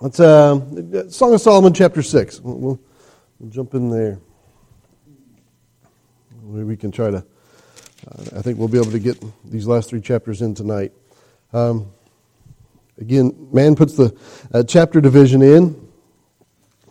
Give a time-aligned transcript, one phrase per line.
[0.00, 2.38] Let's uh, Song of Solomon, chapter six.
[2.38, 2.78] We'll,
[3.40, 4.20] we'll jump in there.
[6.44, 7.16] We can try to.
[7.16, 10.92] Uh, I think we'll be able to get these last three chapters in tonight.
[11.52, 11.90] Um,
[12.98, 14.16] again, man puts the
[14.54, 15.88] uh, chapter division in,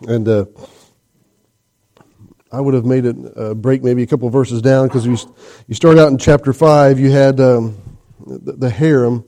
[0.02, 0.46] and uh,
[2.52, 5.18] I would have made it uh, break maybe a couple verses down because you
[5.68, 7.00] you start out in chapter five.
[7.00, 7.78] You had um,
[8.26, 9.24] the, the harem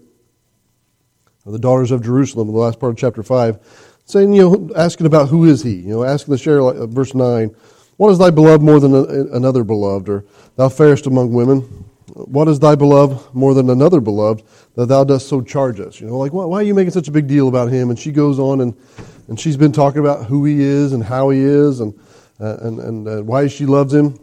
[1.46, 3.60] the daughters of Jerusalem in the last part of chapter 5,
[4.06, 6.88] saying, you know, asking about who is he, you know, asking the share, like, uh,
[6.88, 7.56] verse 9,
[7.98, 9.04] what is thy beloved more than a,
[9.36, 11.62] another beloved, or thou fairest among women?
[12.14, 14.44] What is thy beloved more than another beloved
[14.76, 16.00] that thou dost so charge us?
[16.00, 17.90] You know, like, why, why are you making such a big deal about him?
[17.90, 18.76] And she goes on and,
[19.28, 21.94] and she's been talking about who he is and how he is and,
[22.40, 24.18] uh, and, and uh, why she loves him.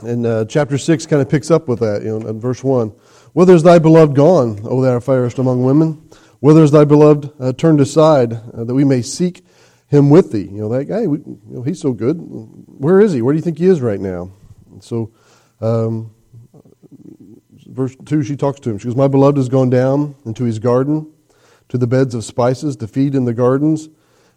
[0.00, 2.88] And uh, chapter 6 kind of picks up with that, you know, in verse 1.
[3.32, 6.08] Whither is thy beloved gone, O thou fairest among women?
[6.40, 9.44] Whither is thy beloved uh, turned aside uh, that we may seek
[9.88, 10.44] him with thee?
[10.44, 12.14] You know, that guy, we, you know, he's so good.
[12.16, 13.22] Where is he?
[13.22, 14.30] Where do you think he is right now?
[14.70, 15.12] And so,
[15.60, 16.14] um,
[17.66, 18.78] verse 2, she talks to him.
[18.78, 21.12] She goes, My beloved has gone down into his garden,
[21.70, 23.88] to the beds of spices, to feed in the gardens,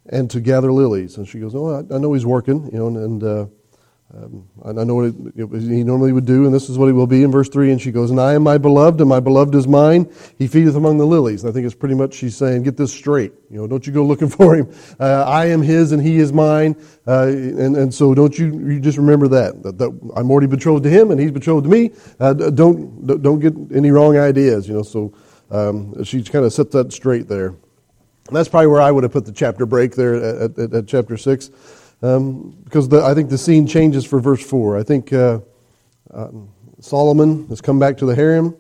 [0.07, 1.17] and to gather lilies.
[1.17, 3.45] And she goes, Oh, I, I know he's working, you know, and, and uh,
[4.13, 7.07] um, I know what it, he normally would do, and this is what he will
[7.07, 7.71] be in verse 3.
[7.71, 10.11] And she goes, And I am my beloved, and my beloved is mine.
[10.37, 11.43] He feedeth among the lilies.
[11.43, 13.31] And I think it's pretty much she's saying, Get this straight.
[13.49, 14.73] You know, don't you go looking for him.
[14.99, 16.75] Uh, I am his, and he is mine.
[17.07, 20.11] Uh, and, and so don't you, you just remember that, that, that.
[20.15, 21.91] I'm already betrothed to him, and he's betrothed to me.
[22.19, 24.83] Uh, don't, don't get any wrong ideas, you know.
[24.83, 25.13] So
[25.51, 27.47] um, she kind of set that straight there.
[28.27, 30.87] And that's probably where I would have put the chapter break there at, at, at
[30.87, 31.49] chapter 6
[32.01, 34.77] um, because the, I think the scene changes for verse 4.
[34.77, 35.39] I think uh,
[36.13, 36.29] uh,
[36.79, 38.55] Solomon has come back to the harem.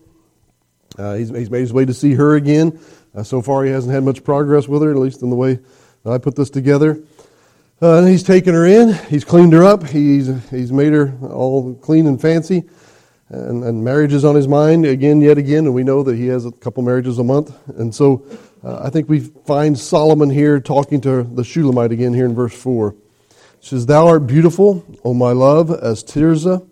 [0.97, 2.79] Uh, he's, he's, made his way to see her again.
[3.15, 5.59] Uh, so far, he hasn't had much progress with her, at least in the way
[6.05, 7.01] I put this together.
[7.81, 8.93] Uh, and he's taken her in.
[9.05, 9.87] He's cleaned her up.
[9.87, 12.63] He's, he's made her all clean and fancy.
[13.29, 15.65] And, and marriage is on his mind again, yet again.
[15.65, 17.55] And we know that he has a couple marriages a month.
[17.79, 18.25] And so
[18.63, 22.53] uh, I think we find Solomon here talking to the Shulamite again here in verse
[22.53, 22.93] 4
[23.61, 26.67] says, Thou art beautiful, O my love, as Tirzah,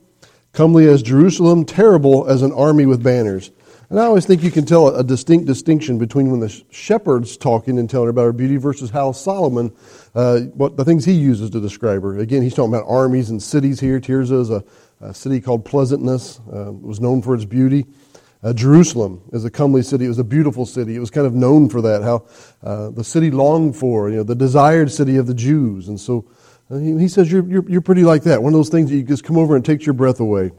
[0.52, 3.52] comely as Jerusalem, terrible as an army with banners.
[3.90, 7.80] And I always think you can tell a distinct distinction between when the shepherd's talking
[7.80, 9.72] and telling her about her beauty versus how Solomon,
[10.14, 12.20] uh, what the things he uses to describe her.
[12.20, 14.00] Again, he's talking about armies and cities here.
[14.00, 14.64] Tirzah is a,
[15.02, 17.86] a city called Pleasantness, uh, was known for its beauty.
[18.44, 20.06] Uh, Jerusalem is a comely city.
[20.06, 20.96] It was a beautiful city.
[20.96, 22.26] It was kind of known for that, how
[22.64, 25.88] uh, the city longed for, you know, the desired city of the Jews.
[25.88, 26.26] And so
[26.70, 28.44] he says, you're, you're, you're pretty like that.
[28.44, 30.52] One of those things that you just come over and takes your breath away.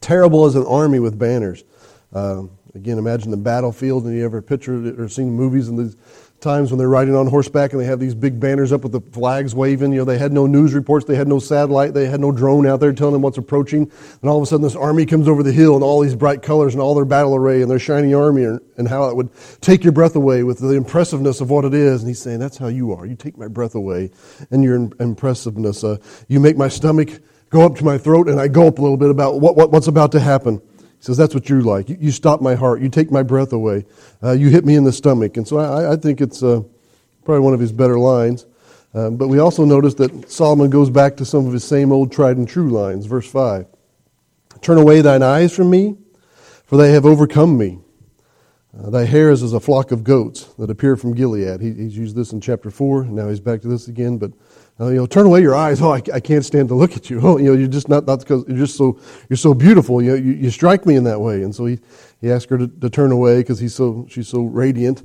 [0.00, 1.64] Terrible as an army with banners.
[2.12, 2.44] Uh,
[2.74, 5.96] again, imagine the battlefield, and you ever pictured it or seen movies and these
[6.42, 9.00] times when they're riding on horseback and they have these big banners up with the
[9.12, 9.92] flags waving.
[9.92, 12.66] You know, they had no news reports, they had no satellite, they had no drone
[12.66, 13.90] out there telling them what's approaching.
[14.20, 16.42] And all of a sudden, this army comes over the hill and all these bright
[16.42, 19.84] colors and all their battle array and their shiny army and, how it would take
[19.84, 22.02] your breath away with the impressiveness of what it is.
[22.02, 23.06] And he's saying, That's how you are.
[23.06, 24.10] You take my breath away
[24.50, 25.84] and your impressiveness.
[25.84, 28.96] Uh, you make my stomach go up to my throat and I gulp a little
[28.96, 30.60] bit about what, what, what's about to happen.
[31.02, 31.88] He says, That's what you're like.
[31.88, 32.80] You, you stop my heart.
[32.80, 33.86] You take my breath away.
[34.22, 35.36] Uh, you hit me in the stomach.
[35.36, 36.62] And so I, I think it's uh,
[37.24, 38.46] probably one of his better lines.
[38.94, 42.12] Uh, but we also notice that Solomon goes back to some of his same old
[42.12, 43.06] tried and true lines.
[43.06, 43.66] Verse 5
[44.60, 45.96] Turn away thine eyes from me,
[46.66, 47.80] for they have overcome me.
[48.78, 51.60] Uh, thy hair is as a flock of goats that appear from Gilead.
[51.60, 53.06] He, he's used this in chapter 4.
[53.06, 54.18] Now he's back to this again.
[54.18, 54.30] But
[54.80, 55.80] uh, you know, turn away your eyes.
[55.80, 57.20] Oh, I, I, can't stand to look at you.
[57.26, 60.02] Oh, you know, you're just not, not because you're just so, you're so beautiful.
[60.02, 61.42] You, you, you, strike me in that way.
[61.42, 61.78] And so he,
[62.20, 65.02] he asked her to, to turn away because he's so, she's so radiant.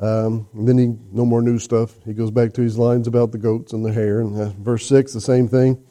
[0.00, 1.94] Um, and then he, no more new stuff.
[2.04, 4.20] He goes back to his lines about the goats and the hair.
[4.20, 5.82] And uh, verse 6, the same thing.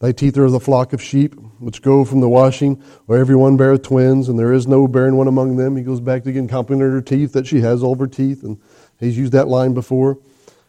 [0.00, 3.56] Thy teeth are the flock of sheep, which go from the washing, where every one
[3.56, 5.76] beareth twins, and there is no barren one among them.
[5.76, 8.44] He goes back to again complimenting her teeth, that she has all of her teeth,
[8.44, 8.60] and
[9.00, 10.18] he's used that line before.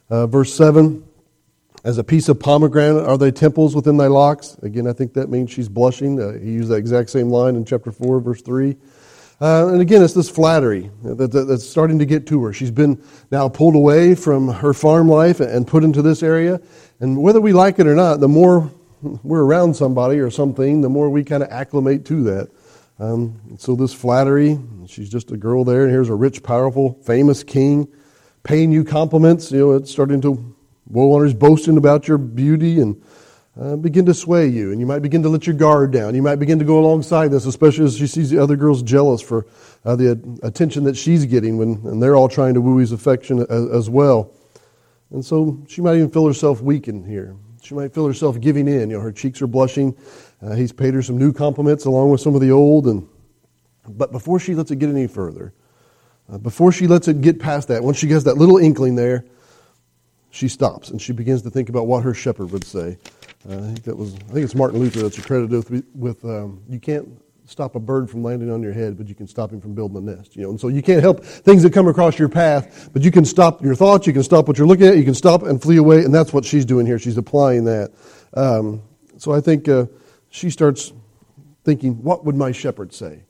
[0.08, 1.04] Uh, verse 7,
[1.84, 4.56] as a piece of pomegranate are thy temples within thy locks.
[4.62, 6.20] Again, I think that means she's blushing.
[6.20, 8.76] Uh, he used that exact same line in chapter 4, verse 3.
[9.40, 12.52] Uh, and again, it's this flattery that, that, that's starting to get to her.
[12.52, 16.60] She's been now pulled away from her farm life and put into this area.
[17.00, 20.90] And whether we like it or not, the more we're around somebody or something, the
[20.90, 22.50] more we kind of acclimate to that.
[22.98, 27.42] Um, so this flattery, she's just a girl there, and here's a rich, powerful, famous
[27.42, 27.88] king
[28.42, 29.50] paying you compliments.
[29.50, 30.54] You know, it's starting to
[30.90, 33.00] woe owners boasting about your beauty and
[33.60, 34.72] uh, begin to sway you.
[34.72, 36.14] And you might begin to let your guard down.
[36.14, 39.20] You might begin to go alongside this, especially as she sees the other girls jealous
[39.20, 39.46] for
[39.84, 43.40] uh, the attention that she's getting when and they're all trying to woo his affection
[43.48, 44.32] as, as well.
[45.10, 47.36] And so she might even feel herself weaken here.
[47.62, 48.90] She might feel herself giving in.
[48.90, 49.96] You know, her cheeks are blushing.
[50.40, 52.86] Uh, he's paid her some new compliments along with some of the old.
[52.86, 53.06] And,
[53.88, 55.52] but before she lets it get any further,
[56.32, 59.24] uh, before she lets it get past that, once she gets that little inkling there,
[60.30, 62.96] she stops and she begins to think about what her shepherd would say.
[63.48, 66.62] Uh, I think that was, I think it's Martin Luther that's accredited with, with um,
[66.68, 67.08] you can't
[67.46, 69.96] stop a bird from landing on your head, but you can stop him from building
[69.96, 70.36] a nest.
[70.36, 73.10] You know, and so you can't help things that come across your path, but you
[73.10, 75.60] can stop your thoughts, you can stop what you're looking at, you can stop and
[75.60, 76.98] flee away, and that's what she's doing here.
[76.98, 77.92] She's applying that.
[78.34, 78.82] Um,
[79.16, 79.86] so I think uh,
[80.30, 80.92] she starts
[81.64, 83.24] thinking, what would my shepherd say?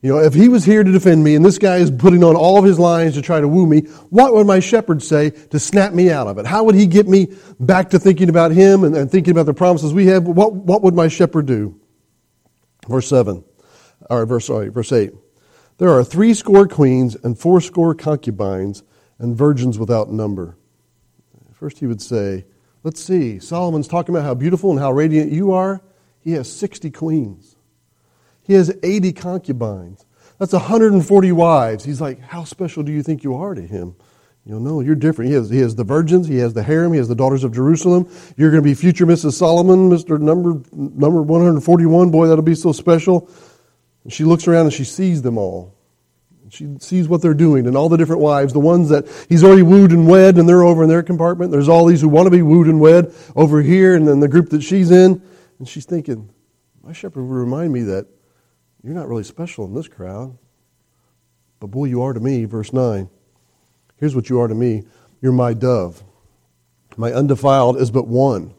[0.00, 2.36] You know, if he was here to defend me and this guy is putting on
[2.36, 3.80] all of his lines to try to woo me,
[4.10, 6.46] what would my shepherd say to snap me out of it?
[6.46, 9.54] How would he get me back to thinking about him and, and thinking about the
[9.54, 10.24] promises we have?
[10.24, 11.80] What, what would my shepherd do?
[12.88, 13.44] Verse 7
[14.08, 15.12] or verse, sorry, verse 8.
[15.78, 18.82] There are three score queens and four score concubines
[19.18, 20.56] and virgins without number.
[21.52, 22.46] First, he would say,
[22.84, 25.82] Let's see, Solomon's talking about how beautiful and how radiant you are.
[26.20, 27.56] He has 60 queens,
[28.48, 30.06] he has 80 concubines.
[30.38, 31.84] That's 140 wives.
[31.84, 33.94] He's like, How special do you think you are to him?
[34.46, 35.28] You know, no, you're different.
[35.28, 37.52] He has, he has the virgins, he has the harem, he has the daughters of
[37.52, 38.10] Jerusalem.
[38.38, 39.34] You're going to be future Mrs.
[39.34, 40.18] Solomon, Mr.
[40.18, 42.10] Number, number 141.
[42.10, 43.28] Boy, that'll be so special.
[44.04, 45.74] And she looks around and she sees them all.
[46.48, 49.60] She sees what they're doing and all the different wives, the ones that he's already
[49.60, 51.52] wooed and wed, and they're over in their compartment.
[51.52, 54.28] There's all these who want to be wooed and wed over here, and then the
[54.28, 55.20] group that she's in.
[55.58, 56.30] And she's thinking,
[56.82, 58.06] my shepherd would remind me that
[58.82, 60.36] you're not really special in this crowd.
[61.60, 62.44] But boy, you are to me.
[62.44, 63.08] Verse 9.
[63.96, 64.84] Here's what you are to me
[65.20, 66.02] you're my dove.
[66.96, 68.54] My undefiled is but one.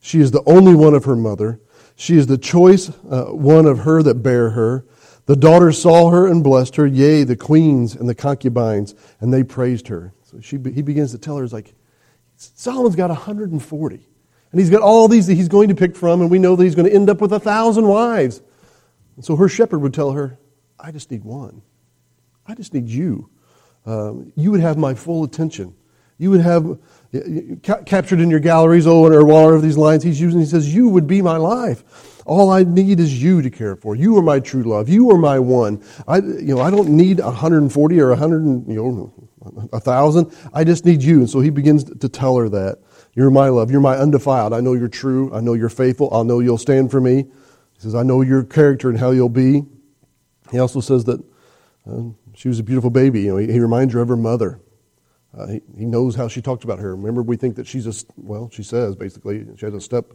[0.00, 1.60] She is the only one of her mother.
[1.96, 4.84] She is the choice uh, one of her that bare her.
[5.26, 9.42] The daughters saw her and blessed her, yea, the queens and the concubines, and they
[9.42, 10.14] praised her.
[10.22, 11.74] So she, he begins to tell her, he's like,
[12.36, 14.08] Solomon's got 140.
[14.50, 16.64] And he's got all these that he's going to pick from, and we know that
[16.64, 18.40] he's going to end up with a thousand wives.
[19.18, 20.38] And so her shepherd would tell her,
[20.78, 21.62] I just need one.
[22.46, 23.28] I just need you.
[23.84, 25.74] Um, you would have my full attention.
[26.18, 26.78] You would have
[27.64, 30.38] ca- captured in your galleries, oh, and or whatever these lines he's using.
[30.38, 32.22] He says, You would be my life.
[32.26, 33.96] All I need is you to care for.
[33.96, 34.88] You are my true love.
[34.88, 35.82] You are my one.
[36.06, 40.32] I, you know, I don't need 140 or 100, you know, a thousand.
[40.54, 41.18] I just need you.
[41.18, 42.78] And so he begins to tell her that.
[43.14, 43.72] You're my love.
[43.72, 44.52] You're my undefiled.
[44.52, 45.34] I know you're true.
[45.34, 46.14] I know you're faithful.
[46.14, 47.26] I know you'll stand for me.
[47.78, 49.64] He says, I know your character and how you'll be.
[50.50, 51.22] He also says that
[51.88, 52.02] uh,
[52.34, 53.22] she was a beautiful baby.
[53.22, 54.60] You know, he, he reminds her of her mother.
[55.36, 56.96] Uh, he, he knows how she talked about her.
[56.96, 60.12] Remember, we think that she's a, well, she says basically, she has a step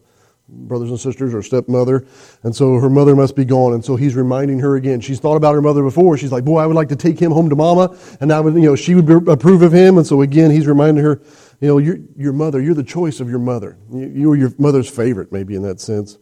[0.50, 2.06] brothers and sisters or stepmother.
[2.44, 3.74] And so her mother must be gone.
[3.74, 5.00] And so he's reminding her again.
[5.00, 6.18] She's thought about her mother before.
[6.18, 7.98] She's like, boy, I would like to take him home to mama.
[8.20, 9.98] And I would, you know, she would approve of him.
[9.98, 11.22] And so again, he's reminding her,
[11.62, 13.78] you know, your, your mother, you're the choice of your mother.
[13.92, 16.18] You, you are your mother's favorite, maybe in that sense.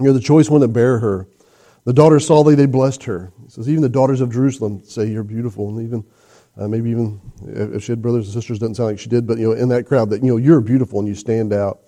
[0.00, 1.28] You're the choice one that bear her.
[1.84, 3.32] The daughters saw thee, they blessed her.
[3.42, 5.68] He says, even the daughters of Jerusalem say you're beautiful.
[5.68, 6.04] And even
[6.58, 9.38] uh, maybe even if she had brothers and sisters, doesn't sound like she did, but
[9.38, 11.80] you know, in that crowd, that you know, you're beautiful and you stand out.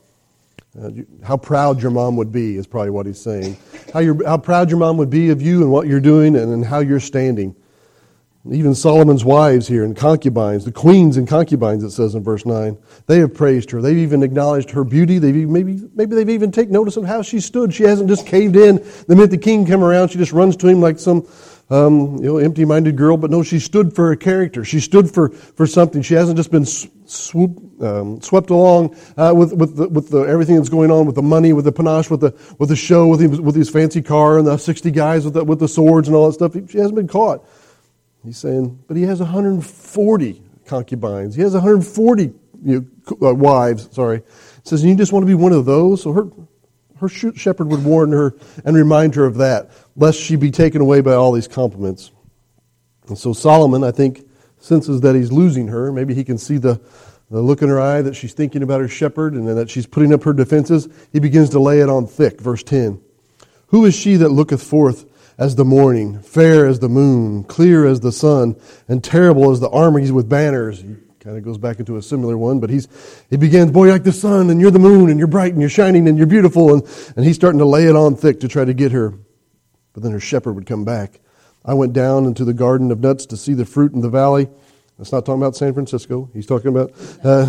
[0.80, 3.56] Uh, you, how proud your mom would be is probably what he's saying.
[3.92, 6.64] How, how proud your mom would be of you and what you're doing and, and
[6.64, 7.54] how you're standing.
[8.50, 12.76] Even Solomon's wives here and concubines, the queens and concubines, it says in verse 9,
[13.06, 13.80] they have praised her.
[13.80, 15.18] They've even acknowledged her beauty.
[15.18, 17.72] They've even, maybe, maybe they've even taken notice of how she stood.
[17.72, 18.76] She hasn't just caved in.
[19.06, 21.24] The minute the king come around, she just runs to him like some
[21.70, 24.64] um, you know, empty-minded girl, but no, she stood for a character.
[24.64, 26.02] She stood for, for something.
[26.02, 30.56] She hasn't just been swoop, um, swept along uh, with with the, with the, everything
[30.56, 33.20] that's going on with the money, with the panache, with the with the show, with
[33.20, 36.16] his, with his fancy car and the sixty guys with the, with the swords and
[36.16, 36.52] all that stuff.
[36.70, 37.46] She hasn't been caught.
[38.24, 41.34] He's saying, but he has 140 concubines.
[41.34, 42.32] He has 140
[42.64, 42.88] you
[43.20, 43.88] know, uh, wives.
[43.92, 46.02] Sorry, he says, you just want to be one of those.
[46.02, 46.28] So her
[47.02, 51.00] her shepherd would warn her and remind her of that lest she be taken away
[51.00, 52.12] by all these compliments.
[53.08, 54.24] And so Solomon, I think,
[54.58, 55.92] senses that he's losing her.
[55.92, 56.80] Maybe he can see the,
[57.28, 60.14] the look in her eye that she's thinking about her shepherd and that she's putting
[60.14, 60.88] up her defenses.
[61.12, 62.40] He begins to lay it on thick.
[62.40, 63.00] Verse 10
[63.68, 65.04] Who is she that looketh forth
[65.42, 68.54] as the morning, fair as the moon, clear as the sun,
[68.86, 70.82] and terrible as the armies with banners?
[70.82, 72.86] He kind of goes back into a similar one, but he's,
[73.28, 75.68] he begins, boy, like the sun, and you're the moon, and you're bright, and you're
[75.68, 76.84] shining, and you're beautiful, and,
[77.16, 79.14] and he's starting to lay it on thick to try to get her.
[79.94, 81.18] But then her shepherd would come back.
[81.64, 84.48] I went down into the garden of nuts to see the fruit in the valley.
[84.96, 86.30] That's not talking about San Francisco.
[86.32, 86.92] He's talking about
[87.24, 87.46] uh,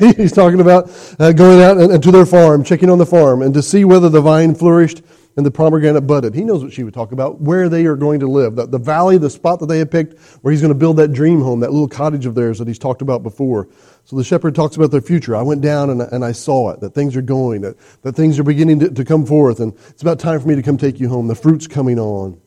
[0.16, 0.90] he's talking about
[1.20, 3.84] uh, going out and, and, to their farm, checking on the farm, and to see
[3.84, 5.02] whether the vine flourished
[5.38, 6.34] and the pomegranate budded.
[6.34, 8.56] He knows what she would talk about, where they are going to live.
[8.56, 11.12] The, the valley, the spot that they had picked, where he's going to build that
[11.12, 13.68] dream home, that little cottage of theirs that he's talked about before.
[14.04, 15.36] So the shepherd talks about their future.
[15.36, 18.40] I went down and, and I saw it, that things are going, that, that things
[18.40, 20.98] are beginning to, to come forth, and it's about time for me to come take
[20.98, 21.28] you home.
[21.28, 22.40] The fruit's coming on.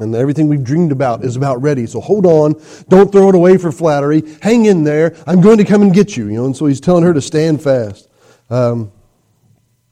[0.00, 1.84] And everything we've dreamed about is about ready.
[1.84, 2.54] So hold on.
[2.88, 4.22] Don't throw it away for flattery.
[4.40, 5.14] Hang in there.
[5.26, 6.28] I'm going to come and get you.
[6.28, 8.08] You know, and so he's telling her to stand fast.
[8.48, 8.90] Um,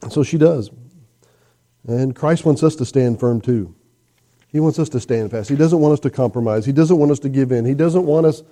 [0.09, 0.70] so she does.
[1.90, 3.75] And Christ wants us to stand firm too.
[4.49, 5.49] He wants us to stand fast.
[5.49, 6.64] He doesn't want us to compromise.
[6.64, 7.64] He doesn't want us to give in.
[7.64, 8.42] He doesn't want us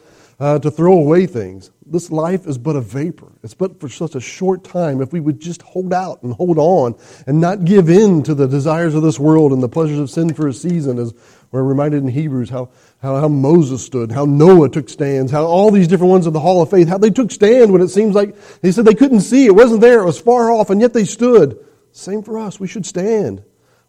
[0.41, 1.71] uh, to throw away things.
[1.87, 3.33] This life is but a vapor.
[3.43, 5.01] It's but for such a short time.
[5.01, 8.47] If we would just hold out and hold on and not give in to the
[8.47, 11.15] desires of this world and the pleasures of sin for a season, as
[11.53, 15.71] we're reminded in Hebrews how, how, how Moses stood, how Noah took stands, how all
[15.71, 18.17] these different ones of the Hall of Faith, how they took stand when it seems
[18.17, 20.93] like he said they couldn't see, it wasn't there, it was far off, and yet
[20.93, 21.65] they stood.
[21.99, 22.61] Same for us.
[22.61, 23.43] We should stand.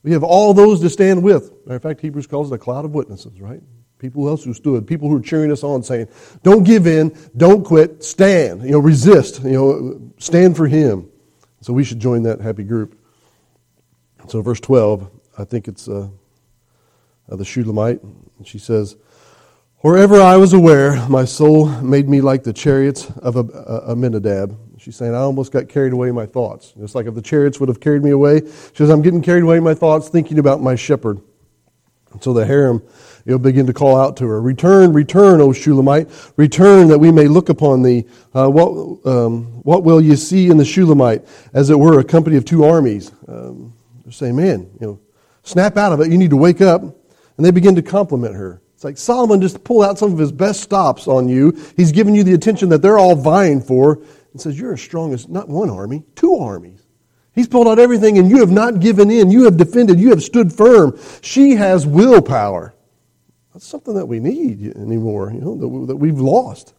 [0.03, 1.51] We have all those to stand with.
[1.65, 3.61] Matter of fact, Hebrews calls it a cloud of witnesses, right?
[3.99, 6.07] People else who stood, people who are cheering us on, saying,
[6.41, 8.63] "Don't give in, don't quit, stand.
[8.63, 9.43] You know, resist.
[9.43, 11.09] You know, stand for Him."
[11.61, 12.97] So we should join that happy group.
[14.27, 16.07] So verse twelve, I think it's uh,
[17.29, 17.99] uh, the Shulamite.
[18.43, 18.95] She says,
[19.81, 24.57] Wherever I was aware, my soul made me like the chariots of a, a, Aminadab.
[24.79, 26.73] She's saying, I almost got carried away in my thoughts.
[26.79, 28.39] It's like if the chariots would have carried me away.
[28.39, 31.19] She says, I'm getting carried away in my thoughts thinking about my shepherd.
[32.11, 32.81] And so the harem
[33.25, 36.07] you know, begin to call out to her, Return, return, O Shulamite,
[36.37, 38.05] return that we may look upon thee.
[38.33, 41.27] Uh, what, um, what will you see in the Shulamite?
[41.53, 43.11] As it were, a company of two armies.
[43.27, 43.73] Um,
[44.09, 44.99] saying, Man, you know,
[45.43, 46.09] snap out of it.
[46.09, 46.81] You need to wake up.
[46.81, 48.61] And they begin to compliment her.
[48.73, 51.51] It's like Solomon just pulled out some of his best stops on you.
[51.75, 55.13] He's giving you the attention that they're all vying for and says, You're as strong
[55.13, 56.85] as not one army, two armies.
[57.33, 59.31] He's pulled out everything and you have not given in.
[59.31, 59.99] You have defended.
[59.99, 60.99] You have stood firm.
[61.21, 62.73] She has willpower.
[63.53, 66.73] That's something that we need anymore, you know, that we've lost.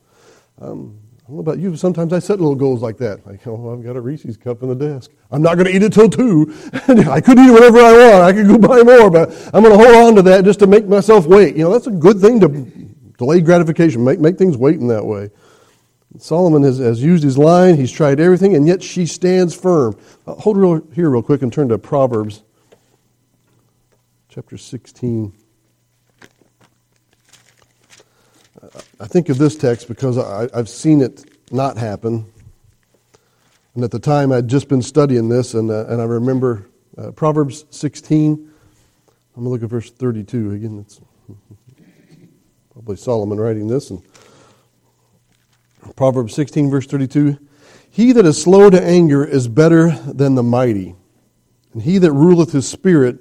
[0.61, 1.71] Um, I don't know about you.
[1.71, 3.27] but Sometimes I set little goals like that.
[3.27, 5.11] Like, oh, I've got a Reese's cup in the desk.
[5.31, 6.55] I'm not going to eat it till two.
[7.09, 8.25] I could eat whatever I want.
[8.25, 10.67] I could go buy more, but I'm going to hold on to that just to
[10.67, 11.57] make myself wait.
[11.57, 12.49] You know, that's a good thing to
[13.17, 14.05] delay gratification.
[14.05, 15.31] Make make things wait in that way.
[16.19, 17.77] Solomon has, has used his line.
[17.77, 19.97] He's tried everything, and yet she stands firm.
[20.27, 22.43] Uh, hold real, here real quick and turn to Proverbs,
[24.29, 25.33] chapter 16.
[29.01, 32.27] I think of this text because I, have seen it not happen.
[33.75, 37.13] And at the time, I'd just been studying this, and, uh, and I remember uh,
[37.13, 38.33] Proverbs 16.
[38.33, 40.53] I'm going to look at verse 32.
[40.53, 41.01] Again, it's
[42.73, 43.91] probably Solomon writing this.
[43.91, 44.03] And
[45.97, 47.39] Proverbs 16, verse 32
[47.91, 50.95] He that is slow to anger is better than the mighty,
[51.73, 53.19] and he that ruleth his spirit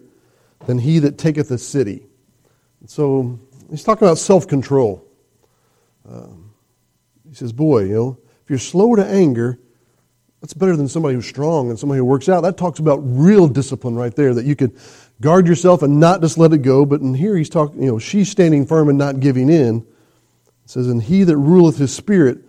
[0.66, 2.06] than he that taketh a city.
[2.82, 3.39] And so
[3.70, 5.06] he's talking about self control.
[6.08, 6.51] Um,
[7.28, 9.60] he says, Boy, you know, if you're slow to anger,
[10.42, 12.42] that's better than somebody who's strong and somebody who works out.
[12.42, 14.75] That talks about real discipline right there, that you could
[15.20, 16.86] guard yourself and not just let it go.
[16.86, 19.80] But in here he's talking, you know, she's standing firm and not giving in.
[19.80, 22.39] It says, And he that ruleth his spirit,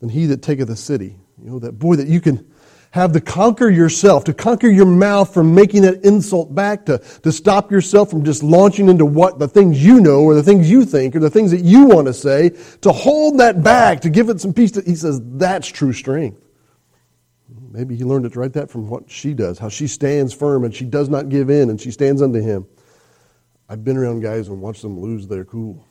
[0.00, 1.16] than he that taketh a city.
[1.42, 2.50] You know, that boy that you can
[2.92, 7.30] have to conquer yourself, to conquer your mouth from making that insult back, to, to
[7.30, 10.84] stop yourself from just launching into what the things you know or the things you
[10.84, 14.28] think or the things that you want to say, to hold that back, to give
[14.28, 14.72] it some peace.
[14.72, 16.42] To, he says that's true strength.
[17.70, 20.74] Maybe he learned it right that from what she does, how she stands firm and
[20.74, 22.66] she does not give in and she stands unto him.
[23.68, 25.86] I've been around guys and watched them lose their cool.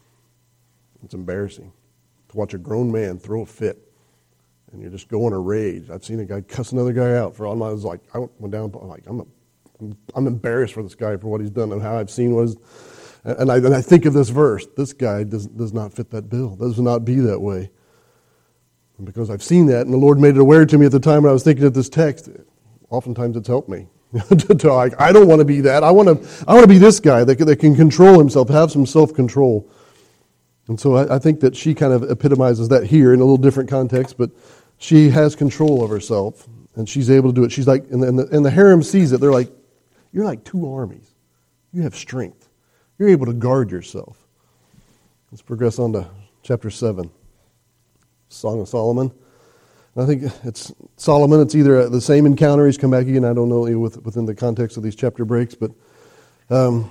[1.02, 1.72] It's embarrassing
[2.28, 3.89] to watch a grown man throw a fit
[4.72, 5.90] and you're just going a rage.
[5.90, 7.68] I've seen a guy cuss another guy out for all my.
[7.68, 8.72] I was like, I went down.
[8.80, 9.26] I'm like, I'm, a,
[10.16, 12.58] I'm embarrassed for this guy for what he's done and how I've seen was.
[13.24, 14.66] And I, and I think of this verse.
[14.78, 16.56] This guy does, does not fit that bill.
[16.56, 17.70] Does not be that way.
[18.98, 21.00] And because I've seen that, and the Lord made it aware to me at the
[21.00, 22.30] time when I was thinking of this text,
[22.90, 23.88] oftentimes it's helped me.
[24.58, 25.84] to like, I don't want to be that.
[25.84, 28.72] I want to, I want to be this guy that, that can control himself, have
[28.72, 29.70] some self control.
[30.68, 33.38] And so I, I, think that she kind of epitomizes that here in a little
[33.38, 34.32] different context, but
[34.80, 37.52] she has control of herself and she's able to do it.
[37.52, 39.20] She's like, and the, and the harem sees it.
[39.20, 39.52] They're like,
[40.12, 41.14] you're like two armies.
[41.72, 42.50] You have strength.
[42.98, 44.18] You're able to guard yourself.
[45.32, 46.08] Let's progress on to
[46.42, 47.12] chapter 7,
[48.30, 49.12] Song of Solomon.
[49.98, 51.42] I think it's Solomon.
[51.42, 52.66] It's either the same encounter.
[52.66, 53.26] He's come back again.
[53.26, 55.72] I don't know within the context of these chapter breaks, but
[56.50, 56.90] um,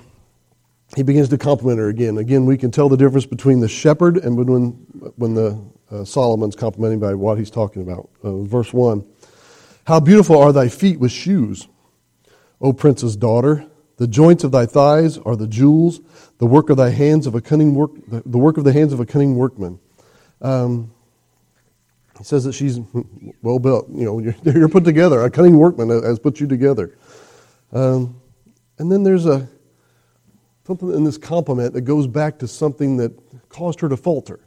[0.95, 2.17] he begins to compliment her again.
[2.17, 4.69] Again, we can tell the difference between the shepherd and when,
[5.15, 8.09] when the uh, Solomon's complimenting by what he's talking about.
[8.23, 9.05] Uh, verse 1
[9.85, 11.67] How beautiful are thy feet with shoes,
[12.59, 13.65] O prince's daughter!
[13.97, 15.99] The joints of thy thighs are the jewels,
[16.37, 19.01] the work of thy hands of a cunning work, the work of the hands of
[19.01, 19.77] a cunning workman.
[20.41, 20.93] Um,
[22.17, 22.79] he says that she's
[23.41, 23.89] well built.
[23.89, 25.21] You know, you're, you're, put together.
[25.21, 26.97] A cunning workman has put you together.
[27.73, 28.21] Um,
[28.77, 29.49] and then there's a
[30.69, 33.11] something in this compliment that goes back to something that
[33.49, 34.39] caused her to falter.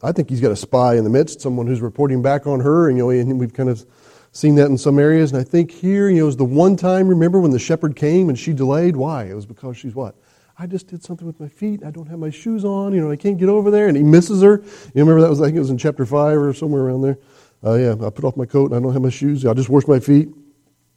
[0.00, 2.88] I think he's got a spy in the midst, someone who's reporting back on her,
[2.88, 3.84] and you know, and we've kind of
[4.30, 5.32] seen that in some areas.
[5.32, 7.08] And I think here, you know, is the one time.
[7.08, 8.94] Remember when the shepherd came and she delayed?
[8.94, 9.24] Why?
[9.24, 10.14] It was because she's what?
[10.56, 11.82] I just did something with my feet.
[11.84, 12.92] I don't have my shoes on.
[12.92, 13.88] You know, I can't get over there.
[13.88, 14.58] And he misses her.
[14.62, 17.18] You remember that was, I think it was in chapter 5 or somewhere around there.
[17.64, 19.44] Uh, yeah, I put off my coat and I don't have my shoes.
[19.44, 20.28] I just wash my feet.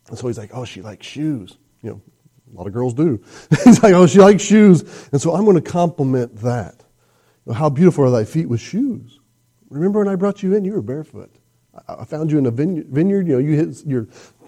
[0.10, 1.58] And so he's like, oh, she likes shoes.
[1.82, 2.02] You know,
[2.52, 3.24] a lot of girls do.
[3.64, 4.84] he's like, oh, she likes shoes.
[5.12, 6.84] And so I'm going to compliment that.
[7.54, 9.20] How beautiful are thy feet with shoes.
[9.70, 11.34] Remember when I brought you in, you were barefoot.
[11.88, 13.28] I found you in a vineyard.
[13.28, 14.08] You know, you hit, you're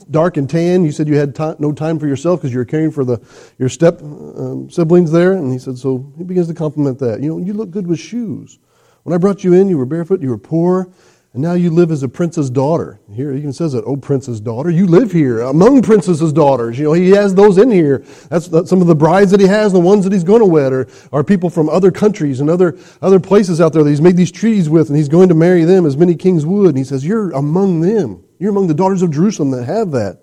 [0.10, 0.84] dark and tan.
[0.84, 3.22] You said you had no time for yourself because you were caring for the
[3.58, 5.34] your step um, siblings there.
[5.34, 7.22] And he said, so he begins to compliment that.
[7.22, 8.60] You know, you look good with shoes.
[9.04, 10.22] When I brought you in, you were barefoot.
[10.22, 10.92] You were poor.
[11.34, 13.00] And now you live as a prince's daughter.
[13.14, 14.72] Here he even says it, oh prince's daughter.
[14.72, 16.80] You live here among princesses' daughters.
[16.80, 18.00] You know, he has those in here.
[18.30, 20.48] That's, that's some of the brides that he has, the ones that he's going to
[20.48, 24.02] wed are, are people from other countries and other, other places out there that he's
[24.02, 26.70] made these treaties with, and he's going to marry them as many kings would.
[26.70, 28.24] And he says, You're among them.
[28.40, 30.22] You're among the daughters of Jerusalem that have that.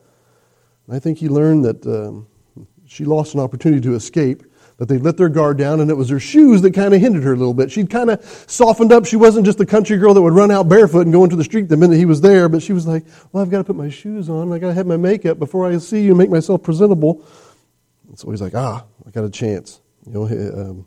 [0.88, 2.26] And I think he learned that um,
[2.84, 4.42] she lost an opportunity to escape
[4.78, 7.22] that they let their guard down, and it was her shoes that kind of hindered
[7.22, 7.70] her a little bit.
[7.70, 9.06] She'd kind of softened up.
[9.06, 11.44] She wasn't just the country girl that would run out barefoot and go into the
[11.44, 13.76] street the minute he was there, but she was like, Well, I've got to put
[13.76, 14.52] my shoes on.
[14.52, 17.24] I got to have my makeup before I see you make myself presentable.
[18.08, 19.80] And so he's like, Ah, I got a chance.
[20.04, 20.86] You know, um,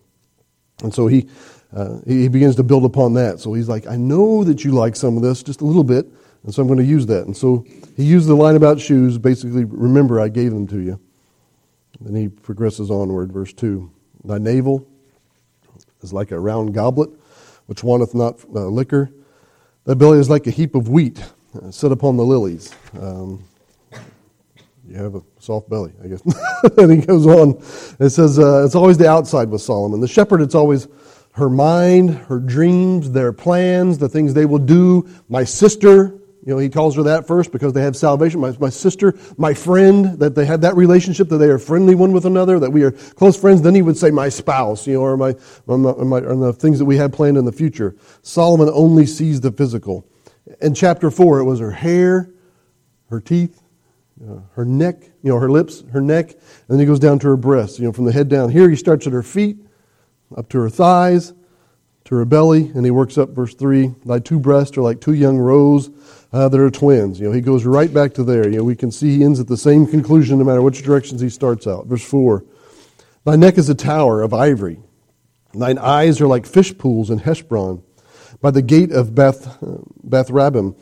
[0.84, 1.28] and so he,
[1.76, 3.40] uh, he begins to build upon that.
[3.40, 6.06] So he's like, I know that you like some of this, just a little bit,
[6.44, 7.26] and so I'm going to use that.
[7.26, 7.66] And so
[7.98, 11.00] he used the line about shoes, basically, remember, I gave them to you.
[12.02, 13.92] Then he progresses onward, verse 2.
[14.24, 14.88] Thy navel
[16.02, 17.10] is like a round goblet,
[17.66, 19.12] which wanteth not uh, liquor.
[19.86, 21.22] Thy belly is like a heap of wheat
[21.62, 22.74] uh, set upon the lilies.
[23.00, 23.44] Um,
[24.88, 26.22] you have a soft belly, I guess.
[26.78, 27.62] and he goes on.
[28.00, 30.00] It says, uh, it's always the outside with Solomon.
[30.00, 30.88] The shepherd, it's always
[31.34, 35.08] her mind, her dreams, their plans, the things they will do.
[35.30, 38.40] My sister, you know, he calls her that first because they have salvation.
[38.40, 42.14] My, my sister, my friend, that they have that relationship, that they are friendly one
[42.14, 43.62] with another, that we are close friends.
[43.62, 45.36] Then he would say, my spouse, you know, or my,
[45.68, 47.96] or my, or my or the things that we have planned in the future.
[48.22, 50.08] Solomon only sees the physical.
[50.62, 52.32] In chapter 4, it was her hair,
[53.10, 53.62] her teeth,
[54.26, 57.28] uh, her neck, you know, her lips, her neck, and then he goes down to
[57.28, 58.50] her breasts, you know, from the head down.
[58.50, 59.58] Here he starts at her feet,
[60.36, 61.34] up to her thighs,
[62.10, 63.94] to her belly, and he works up verse 3.
[64.04, 65.92] Thy two breasts are like two young roes
[66.34, 67.20] uh, that are twins.
[67.20, 68.50] You know, he goes right back to there.
[68.50, 71.22] You know, we can see he ends at the same conclusion no matter which directions
[71.22, 71.86] he starts out.
[71.86, 72.44] Verse 4
[73.26, 74.80] Thy neck is a tower of ivory,
[75.54, 77.84] thine eyes are like fish pools in Heshbon,
[78.42, 80.76] by the gate of Beth, uh, Beth Rabbim.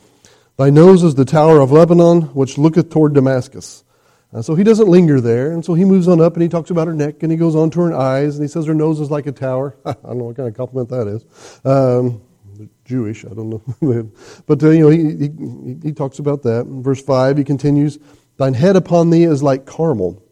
[0.56, 3.84] Thy nose is the tower of Lebanon, which looketh toward Damascus.
[4.32, 6.70] Uh, so he doesn't linger there, and so he moves on up and he talks
[6.70, 9.00] about her neck and he goes on to her eyes and he says her nose
[9.00, 9.74] is like a tower.
[9.86, 11.24] I don't know what kind of compliment that is.
[11.64, 12.20] Um,
[12.84, 14.12] Jewish, I don't know.
[14.46, 16.66] but, uh, you know, he, he, he talks about that.
[16.66, 17.98] In verse 5, he continues,
[18.36, 20.22] Thine head upon thee is like Carmel,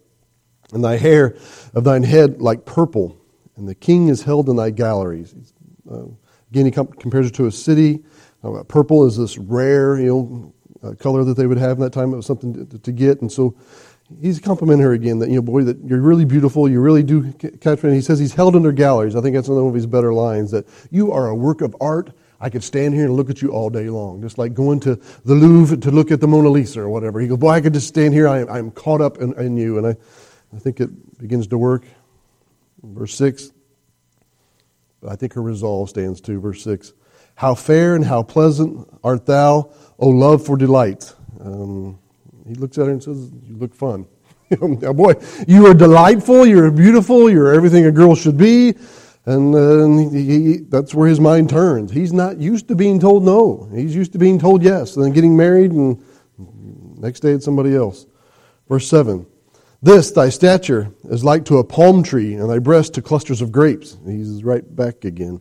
[0.73, 1.37] and thy hair
[1.75, 3.21] of thine head like purple,
[3.57, 5.35] and the king is held in thy galleries.
[5.91, 6.07] Uh,
[6.51, 8.05] again, he com- compares it to a city.
[8.43, 10.55] Uh, purple is this rare, you know,
[10.87, 12.13] uh, color that they would have in that time.
[12.13, 13.55] It was something to, to get, and so
[14.21, 16.69] he's complimenting her again that you know, boy, that you're really beautiful.
[16.69, 17.89] You really do catch me.
[17.91, 19.17] And he says he's held in their galleries.
[19.17, 20.51] I think that's another one of his better lines.
[20.51, 23.51] That you are a work of art I could stand here and look at you
[23.51, 26.81] all day long, just like going to the Louvre to look at the Mona Lisa
[26.81, 27.19] or whatever.
[27.21, 28.29] He goes, Boy, I could just stand here.
[28.29, 29.79] I, I'm caught up in, in you.
[29.79, 29.97] And I,
[30.55, 31.85] I think it begins to work.
[32.83, 33.53] Verse 6.
[35.01, 36.41] But I think her resolve stands too.
[36.41, 36.93] Verse 6.
[37.37, 41.15] How fair and how pleasant art thou, O love for delight.
[41.39, 41.99] Um,
[42.49, 44.07] he looks at her and says, You look fun.
[44.61, 45.15] Now, boy,
[45.49, 48.75] you are delightful, you're beautiful, you're everything a girl should be.
[49.25, 51.91] And uh, he, that's where his mind turns.
[51.91, 53.69] He's not used to being told no.
[53.75, 56.01] He's used to being told yes, and then getting married, and
[56.97, 58.07] next day it's somebody else.
[58.69, 59.27] Verse 7
[59.83, 63.51] This, thy stature, is like to a palm tree, and thy breast to clusters of
[63.51, 63.97] grapes.
[64.07, 65.41] He's right back again.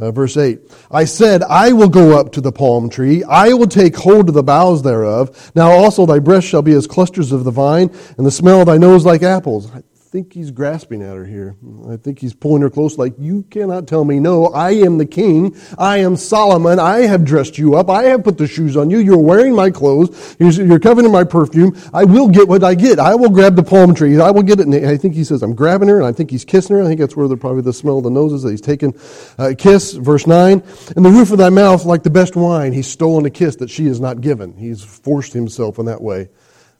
[0.00, 0.60] Uh, verse 8
[0.90, 4.34] I said, I will go up to the palm tree, I will take hold of
[4.34, 5.52] the boughs thereof.
[5.54, 8.66] Now also thy breast shall be as clusters of the vine, and the smell of
[8.66, 9.70] thy nose like apples
[10.10, 11.56] think he's grasping at her here.
[11.88, 14.46] I think he's pulling her close, like, You cannot tell me no.
[14.46, 15.56] I am the king.
[15.78, 16.80] I am Solomon.
[16.80, 17.88] I have dressed you up.
[17.88, 18.98] I have put the shoes on you.
[18.98, 20.36] You're wearing my clothes.
[20.40, 21.76] You're covered in my perfume.
[21.94, 22.98] I will get what I get.
[22.98, 24.18] I will grab the palm trees.
[24.18, 24.66] I will get it.
[24.66, 26.82] And I think he says, I'm grabbing her, and I think he's kissing her.
[26.82, 28.94] I think that's where the, probably the smell of the noses that he's taken
[29.38, 29.92] a kiss.
[29.92, 30.62] Verse 9.
[30.96, 33.70] In the roof of thy mouth, like the best wine, he's stolen a kiss that
[33.70, 34.56] she has not given.
[34.56, 36.28] He's forced himself in that way.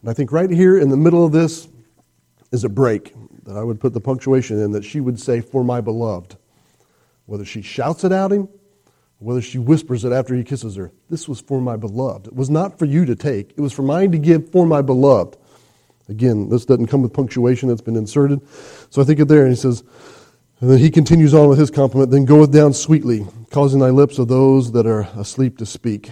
[0.03, 1.69] And I think right here in the middle of this,
[2.53, 5.65] is a break that I would put the punctuation in that she would say, For
[5.65, 6.37] my beloved.
[7.27, 8.49] Whether she shouts it at him,
[9.19, 12.29] whether she whispers it after he kisses her, this was for my beloved.
[12.29, 14.83] It was not for you to take, it was for mine to give for my
[14.83, 15.37] beloved.
[16.09, 18.41] Again, this doesn't come with punctuation that's been inserted.
[18.91, 19.85] So I think it there, and he says,
[20.61, 24.19] and then he continues on with his compliment, then goeth down sweetly, causing thy lips
[24.19, 26.11] of those that are asleep to speak.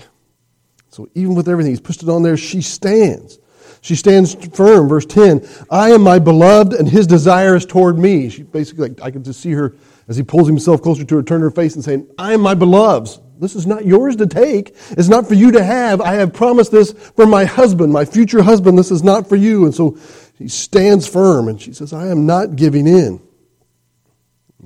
[0.90, 3.38] So even with everything, he's pushed it on there, she stands.
[3.80, 4.88] She stands firm.
[4.88, 8.28] Verse 10 I am my beloved, and his desire is toward me.
[8.28, 9.76] She basically, like, I can just see her
[10.08, 12.54] as he pulls himself closer to her, turn her face and saying, I am my
[12.54, 13.20] beloved's.
[13.38, 14.74] This is not yours to take.
[14.90, 16.00] It's not for you to have.
[16.00, 18.76] I have promised this for my husband, my future husband.
[18.76, 19.64] This is not for you.
[19.64, 19.96] And so
[20.36, 23.20] he stands firm, and she says, I am not giving in.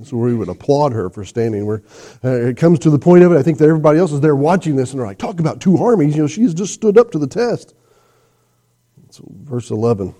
[0.01, 1.67] So we would applaud her for standing.
[1.67, 1.83] Where
[2.23, 4.35] uh, it comes to the point of it, I think that everybody else is there
[4.35, 7.11] watching this, and they're like, "Talk about two armies!" You know, she's just stood up
[7.11, 7.75] to the test.
[9.21, 10.15] Verse 11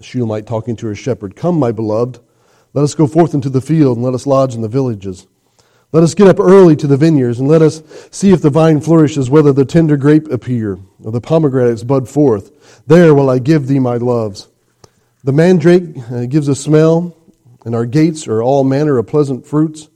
[0.00, 2.20] Shulamite talking to her shepherd, Come, my beloved,
[2.74, 5.26] let us go forth into the field, and let us lodge in the villages.
[5.92, 8.80] Let us get up early to the vineyards, and let us see if the vine
[8.80, 12.82] flourishes, whether the tender grape appear, or the pomegranates bud forth.
[12.86, 14.48] There will I give thee my loves.
[15.24, 17.16] The mandrake uh, gives a smell,
[17.64, 19.88] and our gates are all manner of pleasant fruits,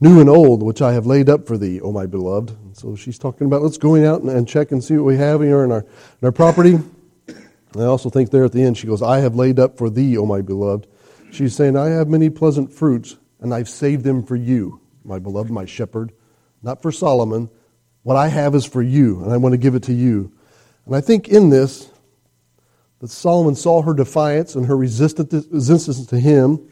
[0.00, 2.54] new and old, which I have laid up for thee, O my beloved.
[2.76, 5.64] So she's talking about let's going out and, check and see what we have here
[5.64, 5.80] in our,
[6.20, 6.78] in our property.
[7.76, 10.16] I also think there at the end, she goes, I have laid up for thee,
[10.16, 10.86] O my beloved.
[11.30, 15.50] She's saying, I have many pleasant fruits, and I've saved them for you, my beloved,
[15.50, 16.12] my shepherd.
[16.62, 17.50] Not for Solomon.
[18.02, 20.32] What I have is for you, and I want to give it to you.
[20.86, 21.90] And I think in this,
[23.00, 26.66] that Solomon saw her defiance and her resistance to him,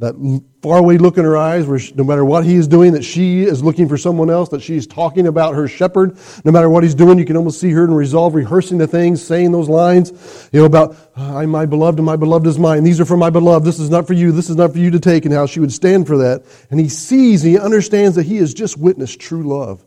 [0.00, 0.14] that
[0.62, 3.42] faraway look in her eyes where she, no matter what he is doing that she
[3.42, 6.16] is looking for someone else that she's talking about her shepherd.
[6.44, 9.24] No matter what he's doing you can almost see her in resolve rehearsing the things
[9.24, 10.12] saying those lines
[10.52, 12.84] you know about i'm my beloved and my beloved is mine.
[12.84, 13.66] These are for my beloved.
[13.66, 14.30] This is not for you.
[14.30, 16.44] This is not for you to take and how she would stand for that.
[16.70, 19.84] And he sees and he understands that he has just witnessed true love.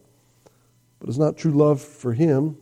[0.99, 2.57] But it's not true love for him.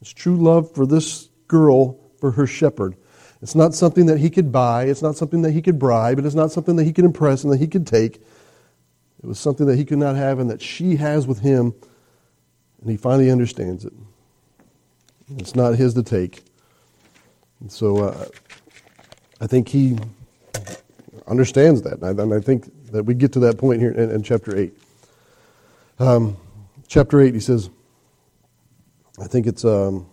[0.00, 2.96] It's true love for this girl for her shepherd
[3.42, 4.84] it's not something that he could buy.
[4.84, 6.18] It's not something that he could bribe.
[6.18, 8.16] It is not something that he could impress and that he could take.
[8.16, 11.74] It was something that he could not have and that she has with him,
[12.80, 13.92] and he finally understands it.
[15.38, 16.42] It's not his to take.
[17.60, 18.26] And so uh,
[19.40, 19.98] I think he
[21.26, 22.02] understands that.
[22.02, 24.78] And I, think that we get to that point here in, in chapter 8.
[25.98, 26.36] Um,
[26.88, 27.70] chapter 8, he says,
[29.18, 29.64] I think it's.
[29.64, 30.09] Um,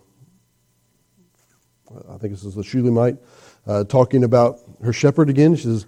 [2.10, 3.18] I think this is the Shulamite,
[3.66, 5.56] uh, talking about her shepherd again.
[5.56, 5.86] She says,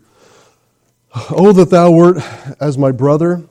[1.32, 2.18] Oh, that thou wert
[2.60, 3.44] as my brother,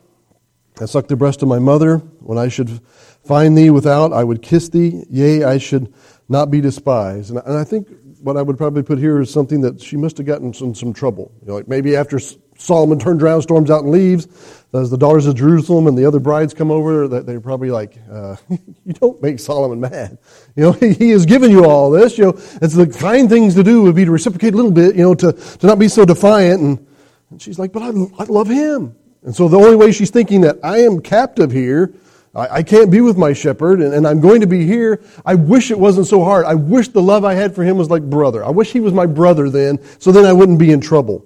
[0.80, 1.98] I sucked the breast of my mother.
[2.20, 2.80] When I should
[3.24, 5.04] find thee without, I would kiss thee.
[5.10, 5.92] Yea, I should
[6.28, 7.30] not be despised.
[7.30, 7.88] And, I think
[8.20, 10.92] what I would probably put here is something that she must have gotten some, some
[10.92, 11.32] trouble.
[11.40, 12.20] You know, like maybe after
[12.58, 14.26] Solomon turns around, storms out, and leaves.
[14.74, 18.36] As the daughters of Jerusalem and the other brides come over, they're probably like, uh,
[18.84, 20.18] "You don't make Solomon mad.
[20.56, 22.18] You know, he, has given you all this.
[22.18, 24.94] You know, it's the kind things to do would be to reciprocate a little bit.
[24.94, 26.86] You know, to, to not be so defiant." And,
[27.30, 30.42] and she's like, "But I, I love him." And so the only way she's thinking
[30.42, 31.94] that I am captive here,
[32.34, 35.00] I, I can't be with my shepherd, and, and I'm going to be here.
[35.24, 36.44] I wish it wasn't so hard.
[36.44, 38.44] I wish the love I had for him was like brother.
[38.44, 41.24] I wish he was my brother then, so then I wouldn't be in trouble.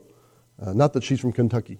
[0.65, 1.79] Uh, not that she's from Kentucky.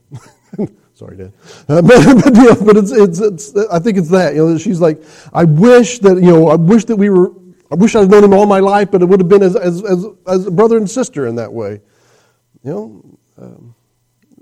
[0.95, 1.33] Sorry, Dad.
[1.69, 4.35] Uh, but, but, but it's, it's, it's, I think it's that.
[4.35, 7.33] You know, she's like, I wish that, you know, I wish that we were,
[7.71, 9.85] I wish I'd known him all my life, but it would have been as, as,
[9.85, 11.81] as, as a brother and sister in that way.
[12.65, 13.75] You know, um,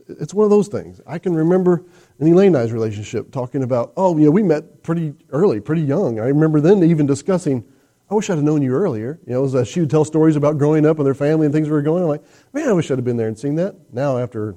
[0.09, 1.01] it's one of those things.
[1.07, 1.85] I can remember
[2.19, 5.83] in Elaine and I's relationship talking about, oh, you know, we met pretty early, pretty
[5.83, 6.19] young.
[6.19, 7.65] I remember then even discussing,
[8.11, 9.21] I wish I'd have known you earlier.
[9.27, 11.69] You know, as she would tell stories about growing up and their family and things
[11.69, 12.03] were going.
[12.03, 13.77] I'm like, man, I wish I'd have been there and seen that.
[13.93, 14.57] Now, after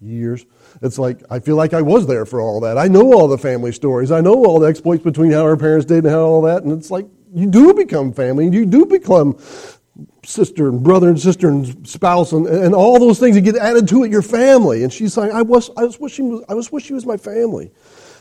[0.00, 0.46] years,
[0.80, 2.78] it's like I feel like I was there for all that.
[2.78, 4.12] I know all the family stories.
[4.12, 6.62] I know all the exploits between how our parents did and how all that.
[6.62, 8.48] And it's like you do become family.
[8.48, 9.36] You do become
[10.24, 13.88] sister and brother and sister and spouse and, and all those things that get added
[13.88, 14.10] to it.
[14.12, 14.84] Your family.
[14.84, 17.72] And she's saying, I was, I was wishing, I was wish she was my family.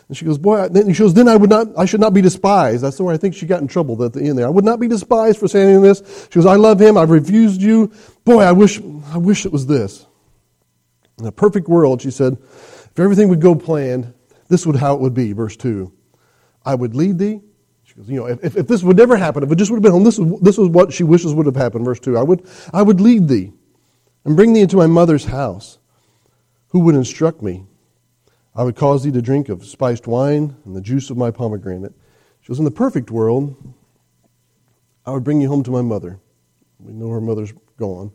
[0.09, 2.21] And she goes, boy, then she goes, then I would not, I should not be
[2.21, 2.83] despised.
[2.83, 4.47] That's where I think she got in trouble at the end there.
[4.47, 6.27] I would not be despised for saying this.
[6.31, 6.97] She goes, I love him.
[6.97, 7.91] I've refused you.
[8.25, 8.81] Boy, I wish,
[9.13, 10.07] I wish it was this.
[11.19, 14.11] In a perfect world, she said, if everything would go planned,
[14.47, 15.31] this would how it would be.
[15.33, 15.93] Verse two,
[16.65, 17.41] I would lead thee.
[17.83, 19.83] She goes, you know, if, if this would never happen, if it just would have
[19.83, 21.85] been home, this is, this is what she wishes would have happened.
[21.85, 23.53] Verse two, I would, I would lead thee
[24.25, 25.77] and bring thee into my mother's house.
[26.69, 27.65] Who would instruct me?
[28.59, 31.93] I would cause thee to drink of spiced wine and the juice of my pomegranate.
[32.41, 33.55] She goes, In the perfect world,
[35.05, 36.19] I would bring you home to my mother.
[36.77, 38.11] We know her mother's gone.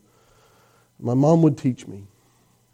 [0.99, 2.03] My mom would teach me,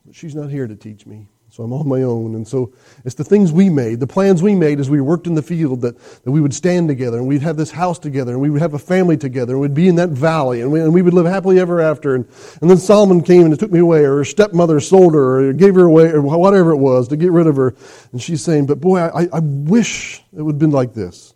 [0.05, 1.29] but she's not here to teach me.
[1.51, 2.35] So I'm on my own.
[2.35, 2.71] And so
[3.03, 5.81] it's the things we made, the plans we made as we worked in the field
[5.81, 8.61] that, that we would stand together and we'd have this house together and we would
[8.61, 11.13] have a family together and we'd be in that valley and we, and we would
[11.13, 12.15] live happily ever after.
[12.15, 12.25] And,
[12.61, 15.75] and then Solomon came and took me away or her stepmother sold her or gave
[15.75, 17.75] her away or whatever it was to get rid of her.
[18.13, 21.33] And she's saying, but boy, I, I wish it would have been like this.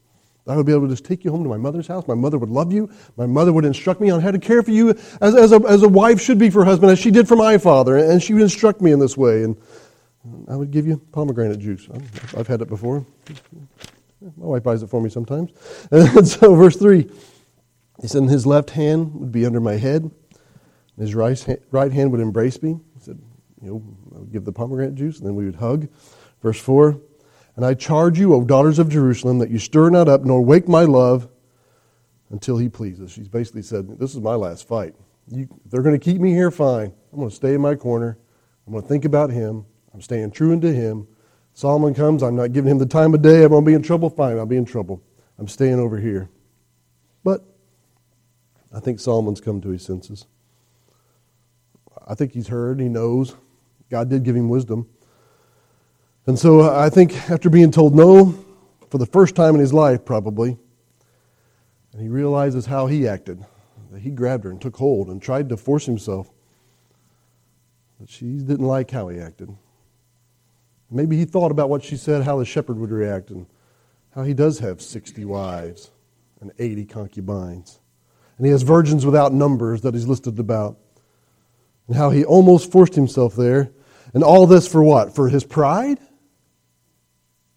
[0.47, 2.08] I would be able to just take you home to my mother's house.
[2.08, 2.89] My mother would love you.
[3.17, 5.82] My mother would instruct me on how to care for you as, as, a, as
[5.82, 7.97] a wife should be for her husband, as she did for my father.
[7.97, 9.43] And she would instruct me in this way.
[9.43, 9.58] And
[10.48, 11.88] I would give you pomegranate juice.
[12.38, 13.06] I've had it before.
[14.38, 15.52] My wife buys it for me sometimes.
[15.92, 17.10] And so, verse 3,
[18.02, 20.12] he said, His left hand would be under my head, and
[20.98, 21.38] his right
[21.92, 22.80] hand would embrace me.
[22.96, 23.20] He said,
[23.62, 23.84] You know,
[24.16, 25.88] I would give the pomegranate juice, and then we would hug.
[26.42, 27.00] Verse 4,
[27.56, 30.68] And I charge you, O daughters of Jerusalem, that you stir not up nor wake
[30.68, 31.28] my love
[32.32, 33.12] until he pleases.
[33.12, 34.96] She's basically said, This is my last fight.
[35.28, 36.94] You, they're going to keep me here, fine.
[37.12, 38.18] I'm going to stay in my corner.
[38.66, 39.66] I'm going to think about him.
[39.95, 41.08] I'm staying true unto him.
[41.53, 43.43] Solomon comes, I'm not giving him the time of day.
[43.43, 44.10] I'm going to be in trouble.
[44.10, 45.01] Fine, I'll be in trouble.
[45.39, 46.29] I'm staying over here.
[47.23, 47.45] But
[48.73, 50.25] I think Solomon's come to his senses.
[52.05, 53.38] I think he's heard, he knows.
[53.89, 54.86] God did give him wisdom.
[56.27, 58.38] And so I think after being told no
[58.89, 60.58] for the first time in his life, probably,
[61.93, 63.45] and he realizes how he acted,
[63.93, 66.29] that he grabbed her and took hold and tried to force himself.
[67.97, 69.55] But she didn't like how he acted.
[70.91, 73.48] Maybe he thought about what she said, how the shepherd would react, and
[74.13, 75.91] how he does have 60 wives
[76.39, 77.80] and 80 concubines.
[78.38, 80.78] And he has virgins without numbers that he's listed about.
[81.88, 83.71] And how he almost forced himself there.
[84.13, 85.15] And all this for what?
[85.15, 86.00] For his pride?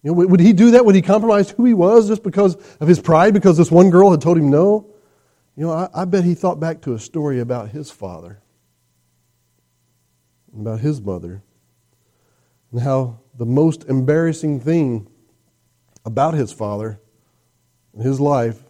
[0.03, 0.85] You know, would he do that?
[0.85, 4.11] Would he compromise who he was just because of his pride, because this one girl
[4.11, 4.89] had told him no?
[5.57, 8.41] You know, I, I bet he thought back to a story about his father,
[10.57, 11.43] about his mother,
[12.73, 15.09] and how the most embarrassing thing
[16.05, 17.01] about his father
[17.95, 18.63] in his life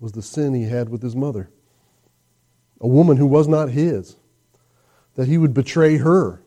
[0.00, 1.50] was the sin he had with his mother.
[2.80, 4.16] A woman who was not his.
[5.14, 6.42] That he would betray her.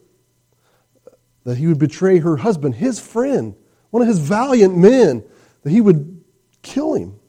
[1.45, 3.55] That he would betray her husband, his friend,
[3.91, 5.23] one of his valiant men.
[5.63, 6.23] That he would
[6.61, 7.19] kill him,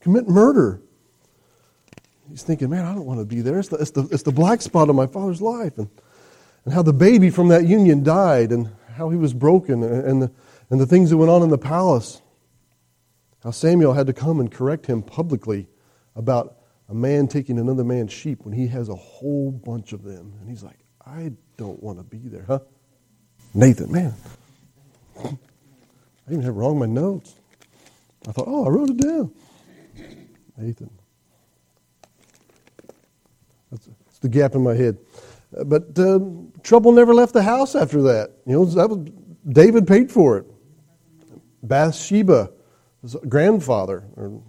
[0.00, 0.80] commit murder.
[2.30, 3.58] He's thinking, man, I don't want to be there.
[3.58, 5.78] It's the, it's the, it's the black spot of my father's life.
[5.78, 5.88] And,
[6.68, 8.52] and how the baby from that union died.
[8.52, 10.30] And how he was broken and the,
[10.68, 12.20] and the things that went on in the palace.
[13.42, 15.66] How Samuel had to come and correct him publicly
[16.14, 16.58] about
[16.90, 20.34] a man taking another man's sheep when he has a whole bunch of them.
[20.40, 22.58] And he's like, I don't want to be there, huh?
[23.54, 24.14] Nathan, man.
[25.24, 25.30] I
[26.28, 27.34] even have wrong my notes.
[28.28, 29.32] I thought, oh, I wrote it down.
[30.58, 30.90] Nathan.
[33.70, 34.98] That's, that's the gap in my head.
[35.52, 36.20] But uh,
[36.62, 38.32] trouble never left the house after that.
[38.46, 39.08] You know, that was,
[39.48, 40.46] David paid for it.
[41.62, 42.50] Bathsheba,
[43.02, 44.42] his grandfather, or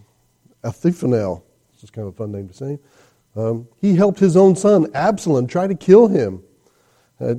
[0.64, 2.80] Ahithophel, it's just kind of a fun name to say.
[3.36, 6.44] Um, he helped his own son, Absalom, try to kill him.
[7.20, 7.36] Uh,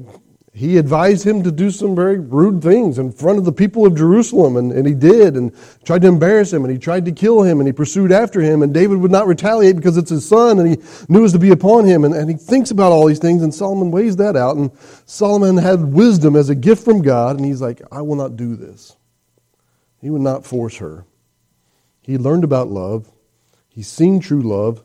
[0.52, 3.96] he advised him to do some very rude things in front of the people of
[3.96, 7.42] Jerusalem, and, and he did, and tried to embarrass him, and he tried to kill
[7.42, 10.58] him, and he pursued after him, and David would not retaliate because it's his son,
[10.58, 10.76] and he
[11.08, 13.42] knew it was to be upon him, and, and he thinks about all these things,
[13.42, 14.72] and Solomon weighs that out, and
[15.06, 18.56] Solomon had wisdom as a gift from God, and he's like, I will not do
[18.56, 18.96] this.
[20.00, 21.04] He would not force her.
[22.02, 23.08] He learned about love.
[23.68, 24.82] He's seen true love.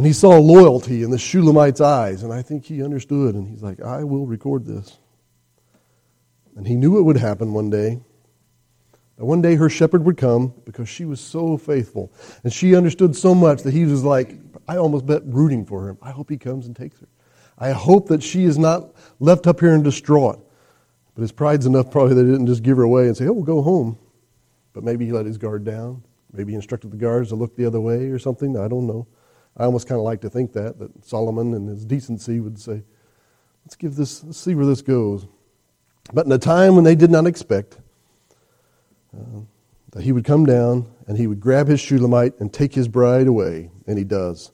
[0.00, 3.62] And he saw loyalty in the Shulamite's eyes, and I think he understood, and he's
[3.62, 4.96] like, I will record this.
[6.56, 8.00] And he knew it would happen one day.
[9.18, 12.10] That one day her shepherd would come because she was so faithful.
[12.44, 14.36] And she understood so much that he was like,
[14.66, 15.98] I almost bet rooting for him.
[16.00, 17.08] I hope he comes and takes her.
[17.58, 20.42] I hope that she is not left up here and distraught.
[21.14, 23.34] But his pride's enough probably that he didn't just give her away and say, oh,
[23.34, 23.98] we'll go home.
[24.72, 26.02] But maybe he let his guard down.
[26.32, 28.56] Maybe he instructed the guards to look the other way or something.
[28.56, 29.06] I don't know.
[29.60, 32.82] I almost kind of like to think that, that Solomon and his decency would say,
[33.62, 35.26] let's give this, let's see where this goes.
[36.14, 37.76] But in a time when they did not expect,
[39.14, 39.40] uh,
[39.90, 43.26] that he would come down and he would grab his Shulamite and take his bride
[43.26, 44.50] away, and he does.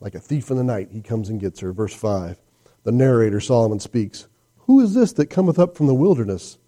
[0.00, 1.72] Like a thief in the night, he comes and gets her.
[1.72, 2.40] Verse 5.
[2.82, 4.26] The narrator, Solomon, speaks
[4.66, 6.58] Who is this that cometh up from the wilderness,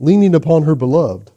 [0.00, 1.30] leaning upon her beloved?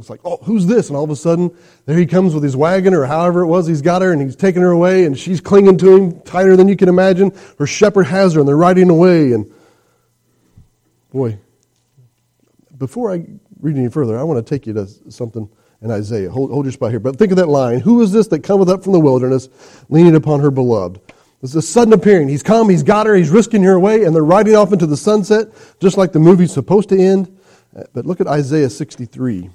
[0.00, 0.88] It's like, oh, who's this?
[0.88, 1.54] And all of a sudden,
[1.86, 3.66] there he comes with his wagon or however it was.
[3.66, 6.68] He's got her and he's taking her away and she's clinging to him tighter than
[6.68, 7.32] you can imagine.
[7.58, 9.32] Her shepherd has her and they're riding away.
[9.32, 9.52] And
[11.12, 11.38] boy,
[12.76, 13.24] before I
[13.60, 15.48] read any further, I want to take you to something
[15.82, 16.30] in Isaiah.
[16.30, 17.00] Hold, hold your spot here.
[17.00, 19.48] But think of that line Who is this that cometh up from the wilderness,
[19.88, 21.00] leaning upon her beloved?
[21.42, 22.28] It's a sudden appearing.
[22.28, 24.96] He's come, he's got her, he's risking her away, and they're riding off into the
[24.96, 25.48] sunset,
[25.80, 27.38] just like the movie's supposed to end.
[27.92, 29.50] But look at Isaiah 63.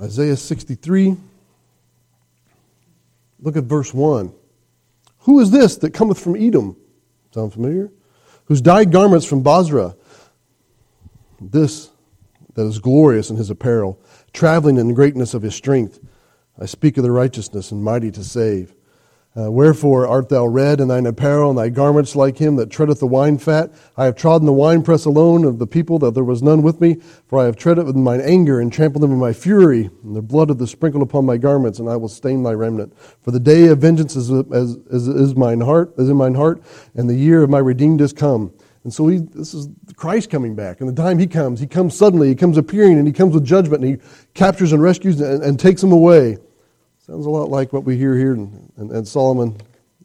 [0.00, 1.16] Isaiah 63.
[3.40, 4.32] Look at verse 1.
[5.20, 6.76] Who is this that cometh from Edom?
[7.32, 7.90] Sound familiar?
[8.46, 9.94] Whose dyed garments from Bozrah.
[11.40, 11.90] This
[12.54, 14.00] that is glorious in his apparel,
[14.32, 16.00] traveling in the greatness of his strength.
[16.60, 18.74] I speak of the righteousness and mighty to save.
[19.38, 22.98] Uh, Wherefore art thou red in thine apparel, and thy garments like him that treadeth
[22.98, 23.72] the wine fat?
[23.96, 26.96] I have trodden the winepress alone of the people, that there was none with me.
[27.28, 30.16] For I have tread it with mine anger, and trampled them in my fury, and
[30.16, 32.98] the blood of the sprinkled upon my garments, and I will stain thy remnant.
[33.22, 36.60] For the day of vengeance is, is, is, is mine heart, is in mine heart,
[36.94, 38.52] and the year of my redeemed is come.
[38.82, 40.80] And so he, this is Christ coming back.
[40.80, 43.44] And the time he comes, he comes suddenly, he comes appearing, and he comes with
[43.44, 46.38] judgment, and he captures and rescues and, and takes them away.
[47.08, 49.56] Sounds a lot like what we hear here in, in, in Solomon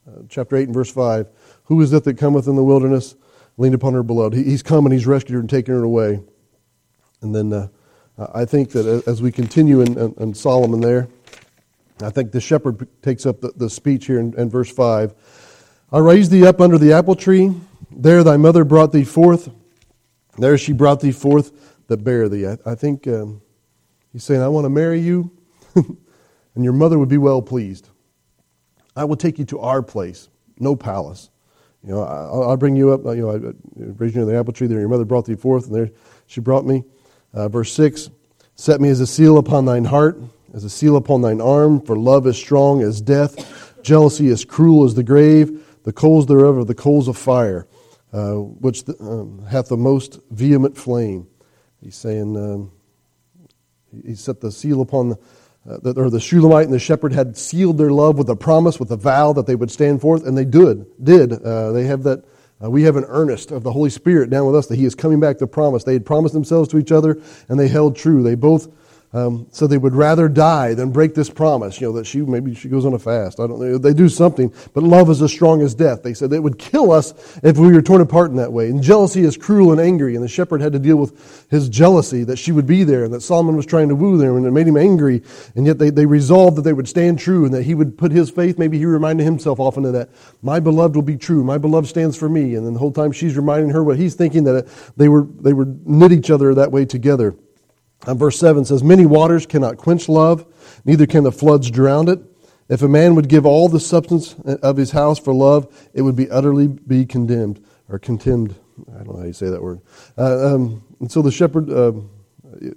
[0.07, 1.27] uh, chapter 8 and verse 5.
[1.65, 3.15] Who is it that cometh in the wilderness,
[3.57, 4.33] leaned upon her beloved?
[4.33, 6.21] He, he's come and he's rescued her and taken her away.
[7.19, 7.67] And then uh,
[8.33, 11.09] I think that as we continue in, in, in, Solomon there,
[12.01, 15.13] I think the shepherd takes up the, the speech here in, in verse 5.
[15.91, 17.53] I raised thee up under the apple tree.
[17.91, 19.49] There thy mother brought thee forth.
[20.37, 21.51] There she brought thee forth
[21.87, 22.47] that bare thee.
[22.47, 23.41] I, I think um,
[24.13, 25.29] he's saying, I want to marry you.
[26.55, 27.89] and your mother would be well pleased.
[28.95, 31.29] I will take you to our place, no palace.
[31.83, 33.03] You know, I'll, I'll bring you up.
[33.03, 33.53] You know, I, I
[33.97, 34.79] raised you under the apple tree there.
[34.79, 35.89] Your mother brought thee forth, and there
[36.27, 36.83] she brought me.
[37.33, 38.09] Uh, verse six:
[38.55, 40.19] Set me as a seal upon thine heart,
[40.53, 41.81] as a seal upon thine arm.
[41.81, 45.65] For love is strong as death, jealousy is cruel as the grave.
[45.83, 47.67] The coals thereof are the coals of fire,
[48.13, 51.27] uh, which the, um, hath the most vehement flame.
[51.81, 52.71] He's saying um,
[54.05, 55.19] he set the seal upon the
[55.69, 58.91] uh, or the Shulamite and the shepherd had sealed their love with a promise, with
[58.91, 60.85] a vow that they would stand forth, and they did.
[61.03, 62.25] Did uh, they have that?
[62.63, 64.95] Uh, we have an earnest of the Holy Spirit down with us that He is
[64.95, 65.83] coming back to promise.
[65.83, 68.23] They had promised themselves to each other, and they held true.
[68.23, 68.67] They both
[69.13, 71.79] um, so they would rather die than break this promise.
[71.79, 73.39] You know that she maybe she goes on a fast.
[73.39, 73.77] I don't know.
[73.77, 76.01] They do something, but love is as strong as death.
[76.01, 78.69] They said it would kill us if we were torn apart in that way.
[78.69, 80.15] And jealousy is cruel and angry.
[80.15, 83.13] And the shepherd had to deal with his jealousy that she would be there, and
[83.13, 85.21] that Solomon was trying to woo them, and it made him angry.
[85.55, 88.11] And yet they, they resolved that they would stand true, and that he would put
[88.11, 88.57] his faith.
[88.57, 90.09] Maybe he reminded himself often of that.
[90.41, 91.43] My beloved will be true.
[91.43, 92.55] My beloved stands for me.
[92.55, 95.53] And then the whole time she's reminding her what he's thinking that they were they
[95.53, 97.35] were knit each other that way together.
[98.05, 100.45] And verse 7 says, Many waters cannot quench love,
[100.85, 102.19] neither can the floods drown it.
[102.69, 106.15] If a man would give all the substance of his house for love, it would
[106.15, 108.55] be utterly be condemned or contemned.
[108.89, 109.81] I don't know how you say that word.
[110.17, 111.91] Uh, um, and so the shepherd uh,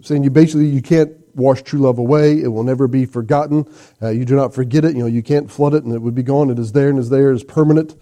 [0.02, 2.40] saying you basically you can't wash true love away.
[2.42, 3.64] It will never be forgotten.
[4.02, 4.94] Uh, you do not forget it.
[4.94, 6.50] You know you can't flood it, and it would be gone.
[6.50, 7.30] It is there and is there.
[7.30, 7.96] It is permanent.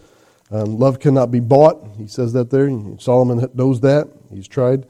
[0.51, 1.87] Um, love cannot be bought.
[1.97, 2.69] He says that there.
[2.99, 4.09] Solomon knows that.
[4.33, 4.87] He's tried.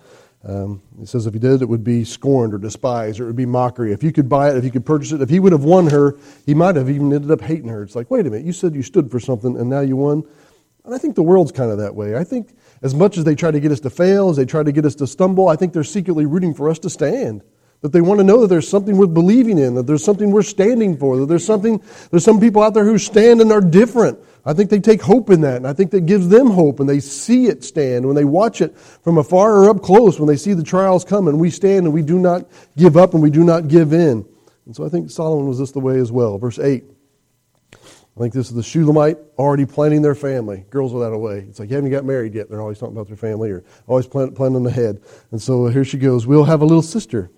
[0.46, 3.36] Um, he says if he did, it would be scorned or despised or it would
[3.36, 3.92] be mockery.
[3.92, 5.86] If you could buy it, if you could purchase it, if he would have won
[5.88, 7.82] her, he might have even ended up hating her.
[7.82, 10.22] It's like, wait a minute, you said you stood for something and now you won.
[10.84, 12.14] And I think the world's kind of that way.
[12.14, 14.62] I think as much as they try to get us to fail, as they try
[14.62, 17.42] to get us to stumble, I think they're secretly rooting for us to stand.
[17.80, 20.46] That they want to know that there's something worth believing in, that there's something worth
[20.46, 24.18] standing for, that there's something, there's some people out there who stand and are different.
[24.46, 26.88] I think they take hope in that, and I think that gives them hope, and
[26.88, 28.04] they see it stand.
[28.04, 31.28] When they watch it from afar or up close, when they see the trials come,
[31.28, 34.26] and we stand and we do not give up and we do not give in.
[34.66, 36.38] And so I think Solomon was this the way as well.
[36.38, 36.84] Verse 8.
[38.16, 40.64] I think this is the Shulamite already planning their family.
[40.70, 41.38] Girls are that way.
[41.48, 42.48] It's like you haven't got married yet.
[42.48, 45.02] They're always talking about their family or always plan, planning ahead.
[45.32, 46.24] And so here she goes.
[46.24, 47.30] We'll have a little sister.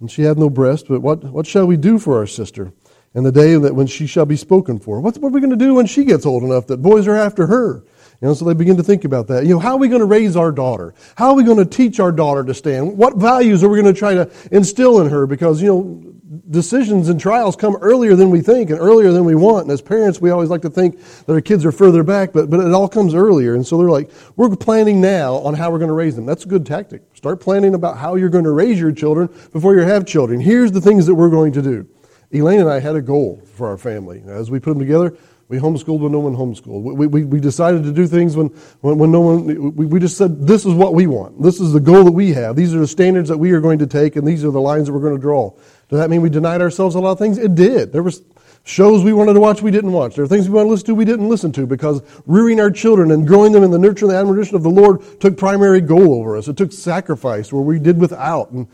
[0.00, 2.72] And she had no breast, but what, what shall we do for our sister?
[3.14, 5.00] And the day that when she shall be spoken for.
[5.00, 7.16] What's, what are we going to do when she gets old enough that boys are
[7.16, 7.84] after her?
[8.20, 9.44] You know, so they begin to think about that.
[9.44, 10.94] You know, how are we going to raise our daughter?
[11.16, 12.96] How are we going to teach our daughter to stand?
[12.96, 15.26] What values are we going to try to instill in her?
[15.26, 16.14] Because, you know,
[16.50, 19.64] decisions and trials come earlier than we think and earlier than we want.
[19.64, 22.50] And as parents, we always like to think that our kids are further back, but,
[22.50, 23.54] but it all comes earlier.
[23.54, 26.26] And so they're like, we're planning now on how we're going to raise them.
[26.26, 27.02] That's a good tactic.
[27.14, 30.40] Start planning about how you're going to raise your children before you have children.
[30.40, 31.88] Here's the things that we're going to do.
[32.34, 34.22] Elaine and I had a goal for our family.
[34.26, 35.16] As we put them together,
[35.48, 36.82] we homeschooled when no one homeschooled.
[36.82, 38.48] We, we, we decided to do things when,
[38.80, 41.42] when, when no one, we, we just said, this is what we want.
[41.42, 42.56] This is the goal that we have.
[42.56, 44.86] These are the standards that we are going to take, and these are the lines
[44.86, 45.50] that we're going to draw.
[45.88, 47.38] Does that mean we denied ourselves a lot of things?
[47.38, 47.92] It did.
[47.92, 48.22] There was
[48.64, 50.14] shows we wanted to watch we didn't watch.
[50.14, 52.70] There are things we wanted to listen to we didn't listen to because rearing our
[52.70, 55.82] children and growing them in the nurture and the admonition of the Lord took primary
[55.82, 56.48] goal over us.
[56.48, 58.50] It took sacrifice where we did without.
[58.50, 58.66] And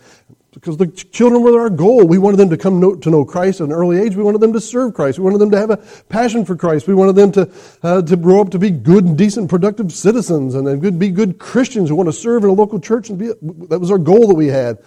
[0.52, 2.06] because the children were our goal.
[2.06, 4.16] We wanted them to come to know Christ at an early age.
[4.16, 5.18] We wanted them to serve Christ.
[5.18, 5.76] We wanted them to have a
[6.08, 6.88] passion for Christ.
[6.88, 7.50] We wanted them to,
[7.82, 11.38] uh, to grow up to be good and decent, productive citizens and then be good
[11.38, 13.10] Christians who want to serve in a local church.
[13.10, 13.32] And be,
[13.68, 14.78] that was our goal that we had.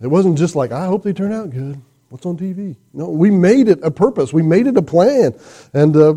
[0.00, 1.80] It wasn't just like, I hope they turn out good.
[2.08, 2.76] What's on TV?
[2.92, 4.32] No, we made it a purpose.
[4.32, 5.34] We made it a plan.
[5.74, 6.14] And uh,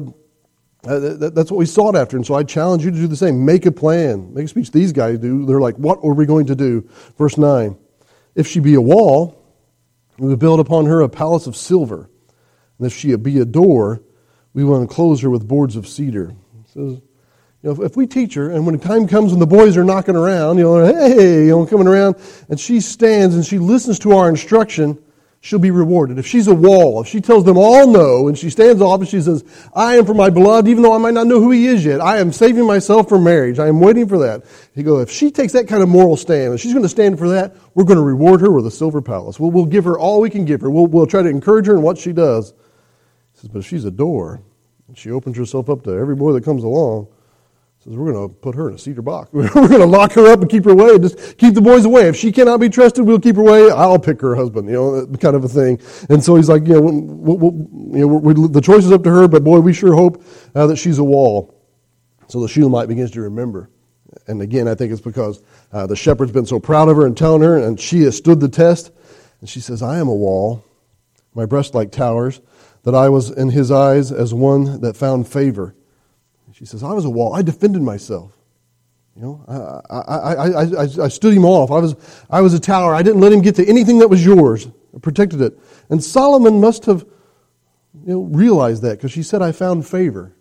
[0.87, 2.15] uh that's what we sought after.
[2.15, 3.45] And so I challenge you to do the same.
[3.45, 4.33] Make a plan.
[4.33, 4.71] Make a speech.
[4.71, 5.45] These guys do.
[5.45, 6.89] They're like, what are we going to do?
[7.17, 7.77] Verse 9.
[8.35, 9.41] If she be a wall,
[10.19, 12.09] we will build upon her a palace of silver.
[12.77, 14.01] And if she be a door,
[14.53, 16.33] we will enclose her with boards of cedar.
[16.67, 17.01] says,
[17.65, 19.83] you know, if we teach her, and when the time comes when the boys are
[19.83, 22.15] knocking around, you know, hey, you know, coming around,
[22.47, 25.01] and she stands and she listens to our instruction,
[25.45, 26.17] she'll be rewarded.
[26.17, 29.07] If she's a wall, if she tells them all no, and she stands off and
[29.07, 29.43] she says,
[29.75, 32.01] I am for my beloved, even though I might not know who he is yet,
[32.01, 33.59] I am saving myself for marriage.
[33.59, 34.43] I am waiting for that.
[34.73, 37.19] He goes, if she takes that kind of moral stand, and she's going to stand
[37.19, 39.39] for that, we're going to reward her with a silver palace.
[39.39, 40.69] We'll, we'll give her all we can give her.
[40.71, 42.55] We'll, we'll try to encourage her in what she does.
[43.33, 44.41] He says, but if she's a door,
[44.87, 47.07] and she opens herself up to every boy that comes along,
[47.85, 49.29] says we're going to put her in a cedar box.
[49.33, 50.97] we're going to lock her up and keep her away.
[50.97, 52.07] Just keep the boys away.
[52.07, 53.69] If she cannot be trusted, we'll keep her away.
[53.69, 54.67] I'll pick her husband.
[54.67, 55.79] You know, kind of a thing.
[56.09, 57.53] And so he's like, you know, we'll, we'll,
[57.95, 60.23] you know we, the choice is up to her, but boy, we sure hope
[60.55, 61.53] uh, that she's a wall.
[62.27, 63.69] So the Shulamite begins to remember.
[64.27, 67.15] And again, I think it's because uh, the shepherd's been so proud of her and
[67.15, 68.91] telling her, and she has stood the test.
[69.41, 70.65] And she says, I am a wall,
[71.35, 72.41] my breast like towers,
[72.83, 75.75] that I was in his eyes as one that found favor.
[76.55, 77.33] She says, I was a wall.
[77.33, 78.31] I defended myself.
[79.13, 81.69] You know, I, I, I, I, stood him off.
[81.69, 81.95] I was,
[82.29, 82.95] I was a tower.
[82.95, 84.67] I didn't let him get to anything that was yours.
[84.95, 85.59] I protected it.
[85.89, 87.05] And Solomon must have
[88.05, 90.33] you know, realized that because she said, I found favor.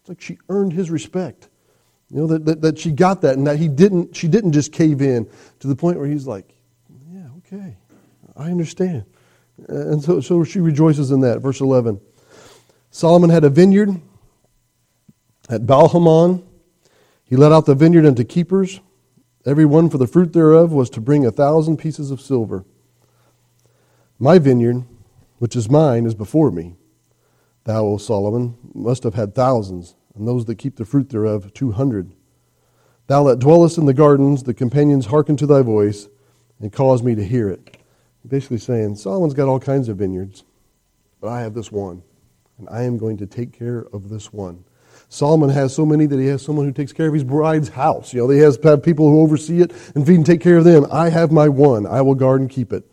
[0.00, 1.50] It's like she earned his respect.
[2.10, 4.72] You know, that, that, that she got that and that he didn't, she didn't just
[4.72, 5.28] cave in
[5.60, 6.54] to the point where he's like,
[7.12, 7.76] yeah, okay,
[8.36, 9.04] I understand.
[9.68, 11.40] And so, so she rejoices in that.
[11.40, 12.00] Verse 11.
[12.90, 14.00] Solomon had a vineyard
[15.48, 16.44] at Baalhamon,
[17.24, 18.80] he let out the vineyard unto keepers.
[19.46, 22.64] Every one for the fruit thereof was to bring a thousand pieces of silver.
[24.18, 24.84] My vineyard,
[25.38, 26.76] which is mine, is before me.
[27.64, 31.72] Thou, O Solomon, must have had thousands, and those that keep the fruit thereof two
[31.72, 32.12] hundred.
[33.06, 36.08] Thou that dwellest in the gardens, the companions hearken to thy voice,
[36.60, 37.76] and cause me to hear it.
[38.26, 40.44] Basically saying, Solomon's got all kinds of vineyards,
[41.20, 42.02] but I have this one,
[42.58, 44.64] and I am going to take care of this one.
[45.08, 48.12] Solomon has so many that he has someone who takes care of his bride's house.
[48.12, 50.86] You know, he has people who oversee it and feed and take care of them.
[50.92, 51.86] I have my one.
[51.86, 52.84] I will guard and keep it.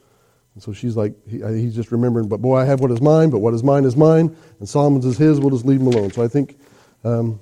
[0.54, 3.30] And so she's like, he, he's just remembering, but boy, I have what is mine,
[3.30, 5.40] but what is mine is mine, and Solomon's is his.
[5.42, 6.12] We'll just leave him alone.
[6.12, 6.58] So I think
[7.04, 7.42] um,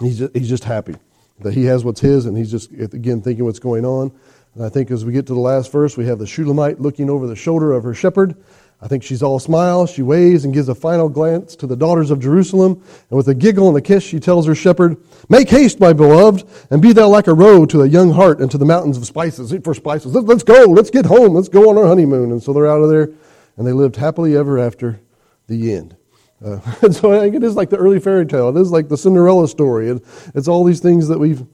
[0.00, 0.94] he's, just, he's just happy
[1.40, 4.12] that he has what's his, and he's just, again, thinking what's going on.
[4.54, 7.10] And I think as we get to the last verse, we have the Shulamite looking
[7.10, 8.36] over the shoulder of her shepherd
[8.80, 9.90] I think she's all smiles.
[9.90, 12.80] She waves and gives a final glance to the daughters of Jerusalem.
[13.10, 14.96] And with a giggle and a kiss, she tells her shepherd,
[15.28, 18.48] Make haste, my beloved, and be thou like a roe to a young hart and
[18.52, 19.52] to the mountains of spices.
[19.64, 20.14] For spices.
[20.14, 20.64] Let's go.
[20.66, 21.34] Let's get home.
[21.34, 22.30] Let's go on our honeymoon.
[22.30, 23.10] And so they're out of there,
[23.56, 25.00] and they lived happily ever after
[25.48, 25.96] the end.
[26.44, 28.56] Uh, and so I think it is like the early fairy tale.
[28.56, 29.88] It is like the Cinderella story.
[29.88, 30.04] It,
[30.36, 31.44] it's all these things that we've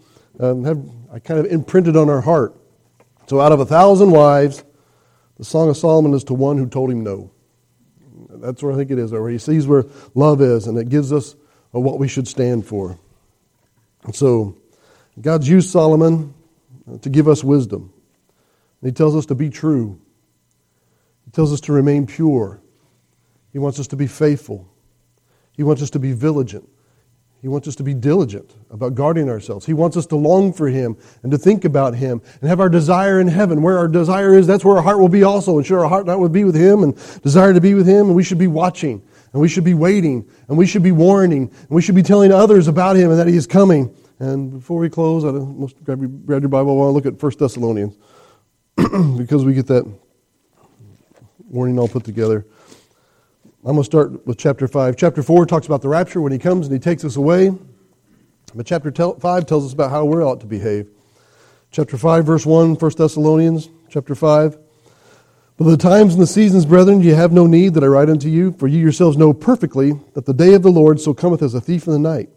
[0.40, 2.54] um, have kind of imprinted on our heart.
[3.28, 4.62] So out of a thousand wives,
[5.36, 7.30] the Song of Solomon is to one who told him no.
[8.30, 11.12] That's where I think it is, where he sees where love is, and it gives
[11.12, 11.34] us
[11.70, 12.98] what we should stand for.
[14.04, 14.56] And so,
[15.20, 16.34] God's used Solomon
[16.90, 17.92] uh, to give us wisdom.
[18.82, 20.00] He tells us to be true.
[21.24, 22.60] He tells us to remain pure.
[23.52, 24.68] He wants us to be faithful.
[25.52, 26.68] He wants us to be vigilant.
[27.44, 29.66] He wants us to be diligent about guarding ourselves.
[29.66, 32.70] He wants us to long for Him and to think about Him and have our
[32.70, 33.60] desire in heaven.
[33.60, 35.58] Where our desire is, that's where our heart will be also.
[35.58, 38.06] And sure, our heart not would be with Him and desire to be with Him,
[38.06, 39.02] and we should be watching
[39.34, 42.30] and we should be waiting, and we should be warning, and we should be telling
[42.32, 43.92] others about him and that he is coming.
[44.20, 46.70] And before we close, I must grab your, grab your Bible.
[46.70, 47.96] I want to look at 1 Thessalonians
[49.18, 49.92] because we get that
[51.50, 52.46] warning all put together.
[53.66, 54.94] I'm going to start with chapter 5.
[54.94, 57.50] Chapter 4 talks about the rapture when he comes and he takes us away.
[58.54, 60.90] But chapter 5 tells us about how we ought to behave.
[61.70, 64.58] Chapter 5, verse 1, 1 Thessalonians, chapter 5.
[65.56, 68.28] But the times and the seasons, brethren, ye have no need that I write unto
[68.28, 71.54] you, for you yourselves know perfectly that the day of the Lord so cometh as
[71.54, 72.28] a thief in the night.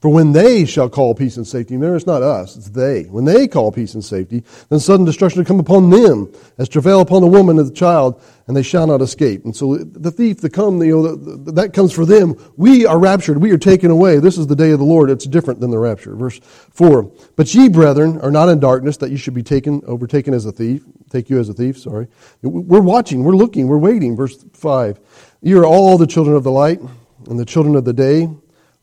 [0.00, 3.04] For when they shall call peace and safety, remember it's not us, it's they.
[3.04, 7.00] When they call peace and safety, then sudden destruction will come upon them, as travail
[7.00, 9.44] upon the woman and the child, and they shall not escape.
[9.44, 12.36] And so the thief, the come, you know, the, the, that comes for them.
[12.56, 14.20] We are raptured, we are taken away.
[14.20, 15.10] This is the day of the Lord.
[15.10, 16.14] It's different than the rapture.
[16.14, 17.10] Verse 4.
[17.34, 20.52] But ye, brethren, are not in darkness, that you should be taken, overtaken as a
[20.52, 22.06] thief, take you as a thief, sorry.
[22.42, 24.14] We're watching, we're looking, we're waiting.
[24.14, 25.00] Verse 5.
[25.42, 26.80] You are all the children of the light,
[27.28, 28.28] and the children of the day.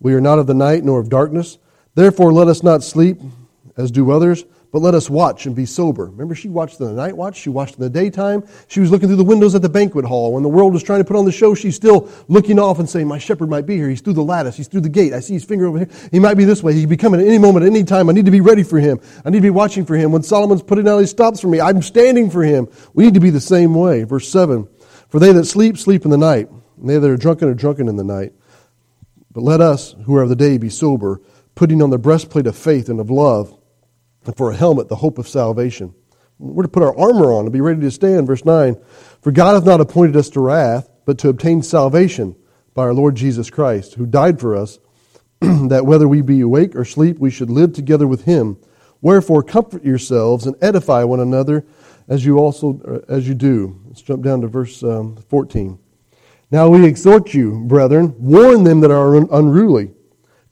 [0.06, 1.58] We are not of the night nor of darkness.
[1.96, 3.18] Therefore, let us not sleep
[3.76, 6.06] as do others, but let us watch and be sober.
[6.06, 8.44] Remember, she watched in the night watch, she watched in the daytime.
[8.68, 10.34] She was looking through the windows at the banquet hall.
[10.34, 12.88] When the world was trying to put on the show, she's still looking off and
[12.88, 13.90] saying, My shepherd might be here.
[13.90, 15.12] He's through the lattice, he's through the gate.
[15.12, 15.90] I see his finger over here.
[16.12, 16.76] He might be this way.
[16.76, 18.08] He could be coming at any moment, at any time.
[18.08, 19.00] I need to be ready for him.
[19.26, 20.12] I need to be watching for him.
[20.12, 22.68] When Solomon's putting out his stops for me, I'm standing for him.
[22.94, 24.04] We need to be the same way.
[24.04, 24.68] Verse 7
[25.10, 26.48] For they that sleep, sleep in the night,
[26.80, 28.34] and they that are drunken are drunken in the night.
[29.36, 31.22] But let us, who are of the day, be sober,
[31.56, 33.54] putting on the breastplate of faith and of love,
[34.26, 35.94] and for a helmet, the hope of salvation.
[36.40, 38.28] We're to put our armor on and be ready to stand.
[38.28, 38.78] Verse 9
[39.22, 42.38] For God hath not appointed us to wrath, but to obtain salvation
[42.74, 44.80] by our Lord Jesus Christ, who died for us,
[45.42, 48.58] that whether we be awake or sleep, we should live together with him.
[49.02, 51.66] Wherefore, comfort yourselves and edify one another
[52.08, 53.82] as you also as you do.
[53.88, 55.78] Let's jump down to verse um, 14.
[56.52, 59.92] Now we exhort you, brethren, warn them that are unruly,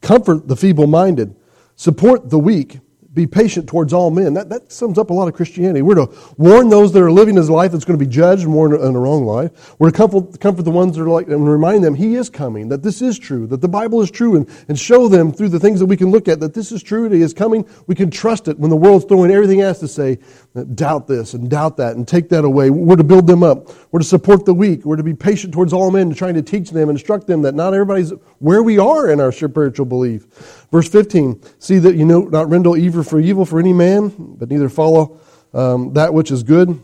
[0.02, 1.36] comfort the feeble minded,
[1.76, 2.80] support the weak,
[3.14, 4.34] be patient towards all men.
[4.34, 5.84] That, that sums up a lot of Christianity.
[5.84, 8.52] We're to warn those that are living his life that's going to be judged and
[8.52, 9.76] more in a wrong life.
[9.80, 12.70] We're to comfort, comfort the ones that are like, and remind them he is coming,
[12.70, 15.60] that this is true, that the Bible is true, and, and show them through the
[15.60, 17.68] things that we can look at that this is true, that he is coming.
[17.86, 20.18] We can trust it when the world's throwing everything else to say,
[20.76, 22.70] doubt this and doubt that and take that away.
[22.70, 23.70] We're to build them up.
[23.92, 24.86] We're to support the weak.
[24.86, 27.56] We're to be patient towards all men, trying to teach them, and instruct them that
[27.56, 30.26] not everybody's where we are in our spiritual belief.
[30.72, 34.50] Verse 15, see that you know not render evil for evil for any man, but
[34.50, 35.20] neither follow
[35.54, 36.80] um, that which is good,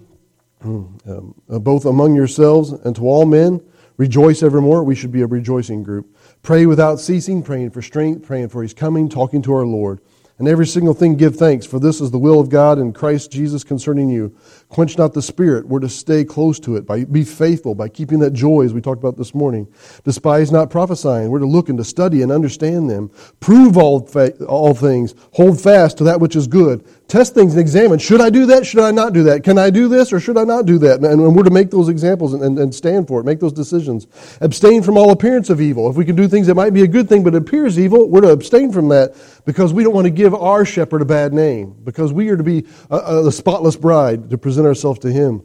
[0.63, 3.61] um, uh, both among yourselves and to all men.
[3.97, 4.83] Rejoice evermore.
[4.83, 6.15] We should be a rejoicing group.
[6.41, 9.99] Pray without ceasing, praying for strength, praying for his coming, talking to our Lord.
[10.39, 13.29] And every single thing give thanks, for this is the will of God in Christ
[13.29, 14.35] Jesus concerning you.
[14.69, 15.67] Quench not the spirit.
[15.67, 16.85] We're to stay close to it.
[16.85, 19.67] By, be faithful by keeping that joy, as we talked about this morning.
[20.03, 21.31] Despise not prophesying.
[21.31, 23.09] We're to look and to study and understand them.
[23.39, 25.15] Prove all, fa- all things.
[25.33, 26.85] Hold fast to that which is good.
[27.07, 27.97] Test things and examine.
[27.97, 28.67] Should I do that?
[28.67, 29.43] Should I not do that?
[29.43, 30.97] Can I do this or should I not do that?
[30.97, 33.25] And, and we're to make those examples and, and, and, stand for it.
[33.25, 34.05] Make those decisions.
[34.41, 35.89] Abstain from all appearance of evil.
[35.89, 38.21] If we can do things that might be a good thing but appears evil, we're
[38.21, 39.15] to abstain from that
[39.45, 41.75] because we don't want to give our shepherd a bad name.
[41.83, 45.43] Because we are to be a, a spotless bride to present ourselves to him.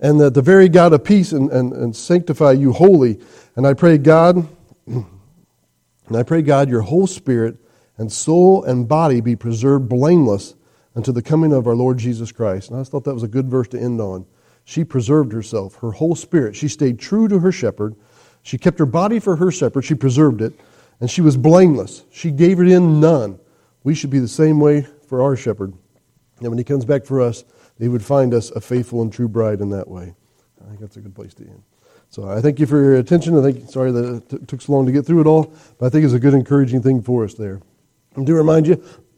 [0.00, 3.20] And that the very God of peace and, and, and sanctify you wholly.
[3.56, 4.48] And I pray God,
[4.86, 5.06] and
[6.12, 7.56] I pray God, your whole spirit
[7.98, 10.54] and soul and body be preserved blameless
[10.96, 12.70] unto the coming of our Lord Jesus Christ.
[12.70, 14.26] And I thought that was a good verse to end on.
[14.64, 16.56] She preserved herself, her whole spirit.
[16.56, 17.94] She stayed true to her shepherd.
[18.42, 19.84] She kept her body for her shepherd.
[19.84, 20.52] She preserved it.
[21.00, 22.04] And she was blameless.
[22.10, 23.38] She gave it in none.
[23.84, 25.72] We should be the same way for our shepherd.
[26.40, 27.44] And when he comes back for us,
[27.80, 30.14] he would find us a faithful and true bride in that way.
[30.62, 31.62] I think that's a good place to end.
[32.10, 33.38] So I thank you for your attention.
[33.38, 35.86] I think sorry that it t- took so long to get through it all, but
[35.86, 37.60] I think it's a good encouraging thing for us there.
[38.16, 38.82] I do remind you,